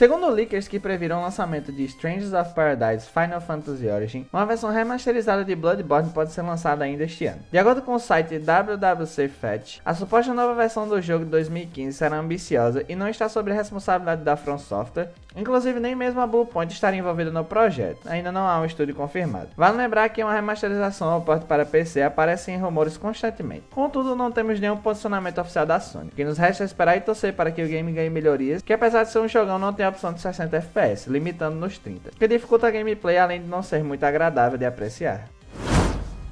Segundo 0.00 0.30
leakers 0.30 0.66
que 0.66 0.80
previram 0.80 1.18
o 1.18 1.22
lançamento 1.22 1.70
de 1.70 1.84
Strangers 1.84 2.32
of 2.32 2.54
Paradise 2.54 3.06
Final 3.06 3.38
Fantasy 3.38 3.86
Origin, 3.86 4.26
uma 4.32 4.46
versão 4.46 4.70
remasterizada 4.70 5.44
de 5.44 5.54
Bloodborne 5.54 6.08
pode 6.08 6.32
ser 6.32 6.40
lançada 6.40 6.84
ainda 6.84 7.04
este 7.04 7.26
ano. 7.26 7.42
De 7.52 7.58
acordo 7.58 7.82
com 7.82 7.92
o 7.92 7.98
site 7.98 8.38
WWC 8.38 9.28
Fetch, 9.28 9.78
a 9.84 9.92
suposta 9.92 10.32
nova 10.32 10.54
versão 10.54 10.88
do 10.88 11.02
jogo 11.02 11.26
de 11.26 11.30
2015 11.32 11.98
será 11.98 12.16
ambiciosa 12.16 12.82
e 12.88 12.96
não 12.96 13.10
está 13.10 13.28
sob 13.28 13.52
a 13.52 13.54
responsabilidade 13.54 14.24
da 14.24 14.38
From 14.38 14.56
Software, 14.56 15.10
inclusive 15.36 15.78
nem 15.78 15.94
mesmo 15.94 16.18
a 16.22 16.26
Bluepoint 16.26 16.72
estaria 16.72 16.98
envolvida 16.98 17.30
no 17.30 17.44
projeto, 17.44 18.08
ainda 18.08 18.32
não 18.32 18.48
há 18.48 18.58
um 18.58 18.64
estúdio 18.64 18.94
confirmado. 18.94 19.48
Vale 19.54 19.76
lembrar 19.76 20.08
que 20.08 20.24
uma 20.24 20.32
remasterização 20.32 21.10
ao 21.10 21.20
porte 21.20 21.44
para 21.44 21.66
PC 21.66 22.00
aparece 22.00 22.50
em 22.50 22.56
rumores 22.56 22.96
constantemente. 22.96 23.64
Contudo, 23.70 24.16
não 24.16 24.32
temos 24.32 24.58
nenhum 24.58 24.78
posicionamento 24.78 25.42
oficial 25.42 25.66
da 25.66 25.78
Sony, 25.78 26.10
que 26.16 26.24
nos 26.24 26.38
resta 26.38 26.64
esperar 26.64 26.96
e 26.96 27.02
torcer 27.02 27.34
para 27.34 27.52
que 27.52 27.62
o 27.62 27.68
game 27.68 27.92
ganhe 27.92 28.08
melhorias, 28.08 28.62
que 28.62 28.72
apesar 28.72 29.02
de 29.02 29.10
ser 29.10 29.18
um 29.18 29.28
jogão 29.28 29.58
não 29.58 29.74
tenha 29.74 29.89
opção 29.90 30.12
de 30.12 30.20
60 30.20 30.56
FPS, 30.56 31.10
limitando 31.10 31.56
nos 31.56 31.78
30, 31.78 32.10
que 32.18 32.28
dificulta 32.28 32.66
a 32.66 32.70
gameplay 32.70 33.18
além 33.18 33.42
de 33.42 33.48
não 33.48 33.62
ser 33.62 33.84
muito 33.84 34.04
agradável 34.04 34.58
de 34.58 34.64
apreciar. 34.64 35.28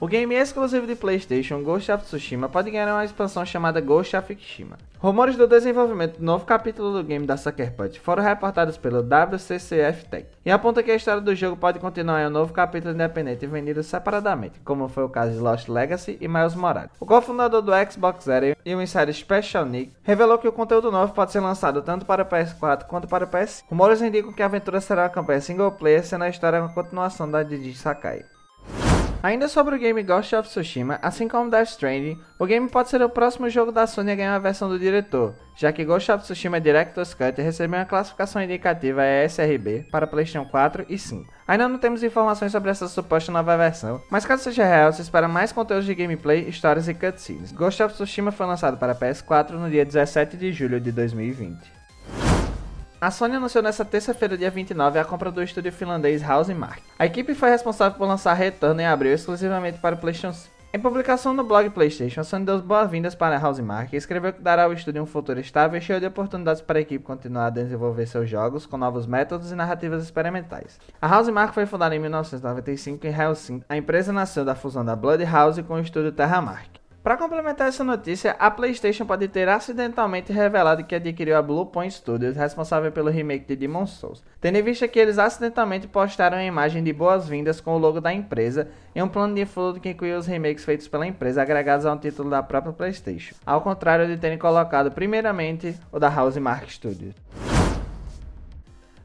O 0.01 0.07
game 0.07 0.33
exclusivo 0.33 0.87
de 0.87 0.95
PlayStation, 0.95 1.61
Ghost 1.61 1.91
of 1.91 2.05
Tsushima, 2.05 2.49
pode 2.49 2.71
ganhar 2.71 2.87
uma 2.87 3.05
expansão 3.05 3.45
chamada 3.45 3.81
Ghost 3.81 4.17
of 4.17 4.33
Tsushima. 4.33 4.79
Rumores 5.01 5.35
do 5.35 5.45
desenvolvimento 5.49 6.19
do 6.19 6.25
novo 6.25 6.45
capítulo 6.45 6.93
do 6.93 7.03
game 7.03 7.27
da 7.27 7.37
Sucker 7.37 7.73
Punch 7.73 7.99
foram 7.99 8.23
reportados 8.23 8.77
pelo 8.77 9.01
WCCF 9.01 10.05
Tech 10.05 10.27
e 10.47 10.53
aponta 10.53 10.85
que 10.85 10.93
a 10.93 10.95
história 10.95 11.21
do 11.21 11.35
jogo 11.35 11.57
pode 11.57 11.81
continuar 11.81 12.23
em 12.23 12.29
um 12.29 12.31
novo 12.31 12.53
capítulo 12.53 12.95
independente 12.95 13.45
vendido 13.45 13.83
separadamente, 13.83 14.61
como 14.65 14.89
foi 14.89 15.03
o 15.03 15.09
caso 15.09 15.33
de 15.33 15.39
Lost 15.41 15.69
Legacy 15.69 16.17
e 16.21 16.29
Miles 16.29 16.55
Morales. 16.55 16.93
O 17.01 17.07
cofundador 17.07 17.61
do 17.61 17.73
Xbox 17.91 18.25
Zero 18.25 18.57
e 18.65 18.75
o 18.77 18.81
insider 18.81 19.13
Special 19.13 19.67
Nick 19.67 19.93
revelou 20.05 20.39
que 20.39 20.47
o 20.47 20.53
conteúdo 20.53 20.93
novo 20.93 21.13
pode 21.13 21.33
ser 21.33 21.41
lançado 21.41 21.83
tanto 21.83 22.07
para 22.07 22.23
o 22.23 22.27
PS4 22.27 22.85
quanto 22.85 23.09
para 23.09 23.27
PS. 23.27 23.65
Rumores 23.69 24.01
indicam 24.01 24.33
que 24.33 24.43
a 24.45 24.47
aventura 24.47 24.81
será 24.81 25.03
uma 25.03 25.09
campanha 25.09 25.41
single 25.41 25.73
player, 25.73 26.07
sendo 26.07 26.23
a 26.23 26.29
história 26.29 26.61
uma 26.61 26.73
continuação 26.73 27.29
da 27.29 27.43
de 27.43 27.75
Sakai. 27.75 28.25
Ainda 29.21 29.49
sobre 29.49 29.75
o 29.75 29.79
game 29.79 30.01
Ghost 30.05 30.35
of 30.37 30.49
Tsushima, 30.49 30.97
assim 31.03 31.27
como 31.27 31.51
Death 31.51 31.71
Stranding, 31.71 32.21
o 32.39 32.47
game 32.47 32.69
pode 32.69 32.89
ser 32.89 33.03
o 33.03 33.09
próximo 33.09 33.51
jogo 33.51 33.73
da 33.73 33.85
Sony 33.85 34.13
a 34.13 34.15
ganhar 34.15 34.35
a 34.37 34.39
versão 34.39 34.69
do 34.69 34.79
diretor, 34.79 35.35
já 35.57 35.73
que 35.73 35.85
Ghost 35.85 36.13
of 36.13 36.23
Tsushima 36.23 36.61
Director's 36.61 37.15
Cut 37.15 37.43
recebeu 37.43 37.81
uma 37.81 37.85
classificação 37.85 38.41
indicativa 38.41 39.03
ESRB 39.05 39.89
para 39.91 40.07
PlayStation 40.07 40.49
4 40.49 40.87
e 40.89 40.97
5. 40.97 41.29
Ainda 41.49 41.69
não 41.69 41.79
temos 41.79 42.05
informações 42.05 42.53
sobre 42.53 42.71
essa 42.71 42.87
suposta 42.87 43.33
nova 43.33 43.57
versão, 43.57 44.01
mas 44.09 44.25
caso 44.25 44.45
seja 44.45 44.65
real, 44.65 44.93
se 44.93 45.03
espera 45.03 45.27
mais 45.27 45.51
conteúdos 45.51 45.87
de 45.87 45.97
gameplay, 45.97 46.49
histórias 46.49 46.87
e 46.87 46.95
cutscenes. 46.95 47.51
Ghost 47.51 47.83
of 47.83 47.95
Tsushima 47.95 48.31
foi 48.31 48.47
lançado 48.47 48.77
para 48.77 48.95
PS4 48.95 49.51
no 49.55 49.69
dia 49.69 49.85
17 49.85 50.37
de 50.37 50.53
julho 50.53 50.81
de 50.81 50.93
2020. 50.93 51.78
A 53.01 53.13
Sony 53.13 53.37
anunciou 53.37 53.63
nesta 53.63 53.85
terça-feira, 53.85 54.37
dia 54.37 54.51
29, 54.51 54.99
a 54.99 55.05
compra 55.05 55.31
do 55.31 55.41
estúdio 55.41 55.71
finlandês 55.71 56.21
House 56.21 56.49
Mark. 56.49 56.81
A 56.99 57.07
equipe 57.07 57.33
foi 57.33 57.49
responsável 57.49 57.97
por 57.97 58.09
lançar 58.09 58.35
Return 58.35 58.83
em 58.83 58.87
abril 58.87 59.13
exclusivamente 59.13 59.79
para 59.79 59.95
o 59.95 59.99
PlayStation 59.99 60.33
5. 60.33 60.59
Em 60.75 60.81
publicação 60.81 61.33
no 61.33 61.45
blog 61.45 61.71
PlayStation, 61.71 62.21
a 62.21 62.25
Sony 62.25 62.45
deu 62.45 62.61
boas-vindas 62.61 63.15
para 63.15 63.39
House 63.39 63.61
Mark 63.61 63.93
e 63.93 63.97
escreveu 63.97 64.33
que 64.33 64.43
dará 64.43 64.65
ao 64.65 64.73
estúdio 64.73 65.01
um 65.01 65.07
futuro 65.07 65.39
estável 65.39 65.79
e 65.79 65.81
cheio 65.81 66.01
de 66.01 66.07
oportunidades 66.07 66.61
para 66.61 66.81
a 66.81 66.83
equipe 66.83 67.05
continuar 67.05 67.47
a 67.47 67.51
desenvolver 67.51 68.05
seus 68.07 68.29
jogos 68.29 68.67
com 68.67 68.77
novos 68.77 69.07
métodos 69.07 69.53
e 69.53 69.55
narrativas 69.55 70.03
experimentais. 70.03 70.81
A 71.01 71.07
House 71.07 71.29
Mark 71.29 71.55
foi 71.55 71.67
fundada 71.67 71.95
em 71.95 72.01
1995 72.01 73.07
em 73.07 73.15
Helsinki. 73.15 73.65
A 73.69 73.77
empresa 73.77 74.13
nasceu 74.13 74.45
da 74.45 74.57
fusão 74.57 74.85
da 74.85 74.97
Bloodhouse 74.97 75.63
com 75.63 75.75
o 75.75 75.81
estúdio 75.81 76.11
Terramark. 76.11 76.78
Para 77.09 77.17
complementar 77.17 77.69
essa 77.69 77.83
notícia, 77.83 78.37
a 78.39 78.51
PlayStation 78.51 79.07
pode 79.07 79.29
ter 79.29 79.49
acidentalmente 79.49 80.31
revelado 80.31 80.85
que 80.85 80.95
adquiriu 80.95 81.39
a 81.39 81.41
Bluepoint 81.41 81.91
Studios, 81.91 82.37
responsável 82.37 82.93
pelo 82.93 83.09
remake 83.09 83.47
de 83.47 83.57
Demon's 83.57 83.93
Souls, 83.93 84.23
tendo 84.39 84.59
em 84.59 84.63
vista 84.63 84.87
que 84.87 84.99
eles 84.99 85.19
acidentalmente 85.19 85.87
postaram 85.87 86.37
a 86.37 86.45
imagem 86.45 86.85
de 86.85 86.93
boas-vindas 86.93 87.63
com 87.63 87.75
o 87.75 87.79
logo 87.79 87.99
da 87.99 88.13
empresa 88.13 88.69
em 88.95 89.01
um 89.01 89.09
plano 89.09 89.35
de 89.35 89.47
fundo 89.47 89.81
que 89.81 89.89
incluía 89.89 90.19
os 90.19 90.27
remakes 90.27 90.67
feitos 90.67 90.87
pela 90.87 91.07
empresa 91.07 91.41
agregados 91.41 91.87
a 91.87 91.95
um 91.95 91.99
título 91.99 92.29
da 92.29 92.43
própria 92.43 92.75
PlayStation, 92.75 93.35
ao 93.47 93.63
contrário 93.63 94.07
de 94.07 94.19
terem 94.19 94.37
colocado 94.37 94.91
primeiramente 94.91 95.75
o 95.91 95.99
da 95.99 96.11
House 96.11 96.37
Mark 96.37 96.71
Studios. 96.71 97.15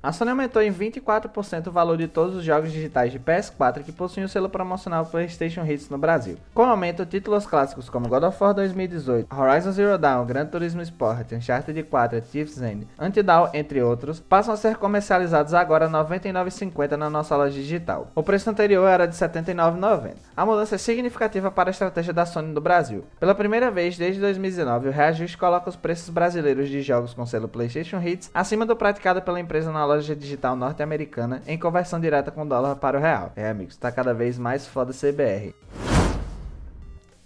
A 0.04 0.12
Sony 0.12 0.32
aumentou 0.32 0.62
em 0.62 0.70
24% 0.70 1.68
o 1.68 1.72
valor 1.72 1.96
de 1.96 2.10
todos 2.10 2.36
os 2.36 2.44
jogos 2.44 2.74
digitais 2.74 3.10
de 3.10 3.18
PS4 3.18 3.84
que 3.84 3.92
possuem 3.94 4.26
o 4.26 4.28
selo 4.28 4.50
promocional 4.50 5.06
PlayStation 5.06 5.64
Hits 5.66 5.88
no 5.88 5.98
Brasil. 5.98 6.38
Com 6.54 6.64
o 6.64 6.66
aumento, 6.66 7.06
títulos 7.06 7.46
clássicos 7.46 7.90
como 7.90 8.10
God 8.10 8.24
of 8.24 8.38
War 8.44 8.54
2018, 8.54 9.34
Horizon 9.34 9.72
Zero 9.72 9.98
Dawn, 9.98 10.26
Gran 10.26 10.46
Turismo 10.46 10.82
Sport, 10.82 11.32
Uncharted 11.32 11.82
4, 11.84 12.20
Thief's 12.20 12.62
End, 12.62 12.86
Antidown, 13.00 13.50
entre 13.54 13.82
outros, 13.82 14.20
passam 14.20 14.54
a 14.54 14.58
ser 14.58 14.76
comercializados 14.76 15.54
agora 15.54 15.88
R$ 15.88 15.94
99,50 15.94 16.98
na 16.98 17.10
nossa 17.10 17.38
loja 17.38 17.54
digital. 17.54 18.12
O 18.14 18.22
preço 18.22 18.50
anterior 18.50 18.86
era 18.86 19.08
de 19.08 19.18
R$ 19.18 19.26
79,90. 19.26 20.16
A 20.36 20.46
mudança 20.46 20.76
é 20.76 20.78
significativa 20.78 21.50
para 21.50 21.70
a 21.70 21.72
estratégia 21.72 22.12
da 22.12 22.26
Sony 22.26 22.52
no 22.52 22.60
Brasil. 22.60 23.06
Pela 23.22 23.34
primeira 23.34 23.72
vez 23.72 23.98
desde 23.98 24.20
2019, 24.20 24.90
o 24.90 24.92
reajuste 24.92 25.38
coloca 25.38 25.70
os 25.70 25.78
preços 25.78 26.10
brasileiros 26.10 26.68
de 26.68 26.82
jogos 26.82 27.14
com 27.14 27.26
selo 27.26 27.48
PlayStation 27.48 28.02
Hits 28.02 28.30
acima 28.34 28.66
do 28.66 28.76
praticado 28.76 29.22
pela 29.22 29.40
empresa 29.40 29.72
na 29.72 29.86
loja 29.86 29.93
loja 29.94 30.16
digital 30.16 30.56
norte-americana 30.56 31.42
em 31.48 31.58
conversão 31.58 32.00
direta 32.00 32.32
com 32.32 32.48
dólar 32.48 32.76
para 32.78 32.98
o 32.98 33.02
real. 33.02 33.32
É, 33.36 33.50
amigos, 33.50 33.78
tá 33.78 33.92
cada 33.92 34.14
vez 34.14 34.38
mais 34.38 34.66
foda 34.66 34.92
CBR. 34.92 35.54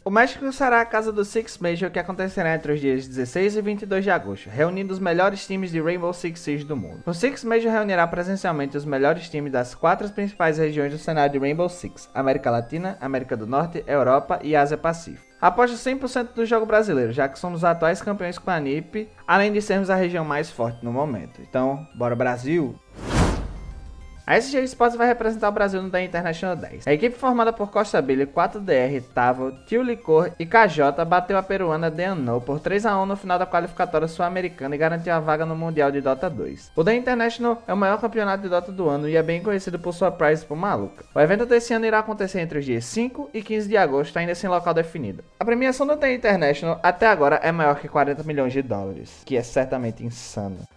O 0.04 0.10
México 0.10 0.50
será 0.54 0.80
a 0.80 0.86
casa 0.86 1.12
do 1.12 1.26
Six 1.26 1.58
Major 1.58 1.92
que 1.92 2.00
acontecerá 2.00 2.56
entre 2.56 2.72
os 2.72 2.80
dias 2.80 3.06
16 3.06 3.58
e 3.58 3.62
22 3.62 4.06
de 4.06 4.10
agosto, 4.10 4.50
reunindo 4.50 4.94
os 4.94 5.00
melhores 5.00 5.46
times 5.46 5.70
de 5.70 5.82
Rainbow 5.82 6.14
Six 6.14 6.40
Siege 6.40 6.64
do 6.64 6.78
mundo. 6.78 7.04
O 7.06 7.14
Six 7.14 7.44
Major 7.44 7.70
reunirá 7.70 8.08
presencialmente 8.08 8.78
os 8.78 8.86
melhores 8.86 9.30
times 9.30 9.52
das 9.52 9.76
quatro 9.76 10.10
principais 10.10 10.58
regiões 10.58 10.94
do 10.94 10.98
cenário 10.98 11.34
de 11.34 11.40
Rainbow 11.40 11.68
Six: 11.68 12.10
América 12.14 12.50
Latina, 12.50 12.98
América 13.02 13.36
do 13.36 13.46
Norte, 13.46 13.84
Europa 13.86 14.40
e 14.42 14.56
Ásia 14.56 14.78
Pacífico. 14.78 15.27
Aposto 15.40 15.78
100% 15.78 16.34
do 16.34 16.46
jogo 16.46 16.66
brasileiro, 16.66 17.12
já 17.12 17.30
que 17.30 17.38
somos 17.38 17.64
atuais 17.64 18.02
campeões 18.02 18.40
com 18.40 18.50
a 18.50 18.60
NIP, 18.60 19.08
além 19.28 19.52
de 19.52 19.62
sermos 19.62 19.90
a 19.90 19.96
região 19.96 20.26
mais 20.26 20.50
forte 20.50 20.84
no 20.84 20.92
momento. 20.92 21.42
Então, 21.42 21.88
bora 21.96 22.16
Brasil! 22.16 22.76
A 24.28 24.36
SG 24.36 24.62
Sports 24.66 24.98
vai 24.98 25.08
representar 25.08 25.48
o 25.48 25.54
Brasil 25.54 25.82
no 25.82 25.90
The 25.90 26.04
International 26.04 26.54
10. 26.54 26.86
A 26.86 26.92
equipe 26.92 27.18
formada 27.18 27.54
por 27.54 27.72
Costa 27.72 28.02
Billy, 28.02 28.26
4DR, 28.26 29.02
Tavo, 29.16 29.54
Tio 29.66 29.82
Licor 29.82 30.32
e 30.38 30.46
KJ 30.46 31.06
bateu 31.08 31.38
a 31.38 31.42
peruana 31.42 31.90
Deano 31.90 32.42
por 32.42 32.60
3 32.60 32.88
a 32.88 33.02
1 33.02 33.06
no 33.06 33.16
final 33.16 33.40
da 33.40 33.48
qualificatória 33.48 34.06
sul-americana 34.06 34.76
e 34.76 34.78
garantiu 34.78 35.14
a 35.14 35.22
vaga 35.22 35.46
no 35.46 35.56
Mundial 35.56 35.94
de 35.94 36.02
Dota 36.02 36.30
2. 36.30 36.74
O 36.76 36.84
The 36.84 36.96
International 36.96 37.64
é 37.66 37.74
o 37.74 37.78
maior 37.78 38.02
campeonato 38.02 38.44
de 38.44 38.50
Dota 38.50 38.70
do 38.70 38.90
ano 38.90 39.08
e 39.08 39.16
é 39.16 39.24
bem 39.24 39.42
conhecido 39.42 39.80
por 39.80 39.94
sua 39.94 40.12
prize 40.12 40.46
por 40.46 40.58
maluca. 40.58 41.06
O 41.16 41.22
evento 41.22 41.46
desse 41.46 41.74
ano 41.74 41.86
irá 41.86 42.00
acontecer 42.00 42.42
entre 42.42 42.60
os 42.60 42.66
dias 42.66 42.84
5 42.84 43.30
e 43.34 43.42
15 43.42 43.70
de 43.70 43.78
agosto, 43.78 44.18
ainda 44.18 44.36
sem 44.36 44.50
local 44.50 44.74
definido. 44.74 45.24
A 45.40 45.46
premiação 45.46 45.88
do 45.88 45.96
The 45.96 46.14
International 46.14 46.82
até 46.84 47.08
agora 47.08 47.40
é 47.42 47.54
maior 47.54 47.80
que 47.80 47.88
40 47.88 48.24
milhões 48.24 48.52
de 48.52 48.62
dólares, 48.62 49.22
que 49.24 49.38
é 49.38 49.42
certamente 49.42 50.04
insano. 50.04 50.68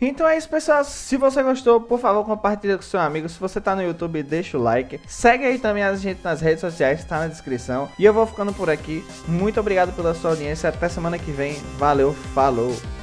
Então 0.00 0.26
é 0.26 0.36
isso, 0.36 0.48
pessoal. 0.48 0.82
Se 0.84 1.16
você 1.16 1.42
gostou, 1.42 1.80
por 1.80 2.00
favor, 2.00 2.24
compartilhe 2.24 2.76
com 2.76 2.82
seu 2.82 3.00
amigo. 3.00 3.28
Se 3.28 3.38
você 3.38 3.60
tá 3.60 3.76
no 3.76 3.82
YouTube, 3.82 4.22
deixa 4.22 4.56
o 4.56 4.62
like. 4.62 5.00
Segue 5.06 5.44
aí 5.44 5.58
também 5.58 5.82
a 5.82 5.94
gente 5.94 6.22
nas 6.24 6.40
redes 6.40 6.60
sociais, 6.60 7.04
tá 7.04 7.18
na 7.18 7.26
descrição. 7.26 7.88
E 7.98 8.04
eu 8.04 8.14
vou 8.14 8.26
ficando 8.26 8.52
por 8.52 8.70
aqui. 8.70 9.04
Muito 9.28 9.60
obrigado 9.60 9.94
pela 9.94 10.14
sua 10.14 10.30
audiência. 10.30 10.68
Até 10.68 10.88
semana 10.88 11.18
que 11.18 11.30
vem. 11.30 11.54
Valeu, 11.78 12.14
falou! 12.34 12.99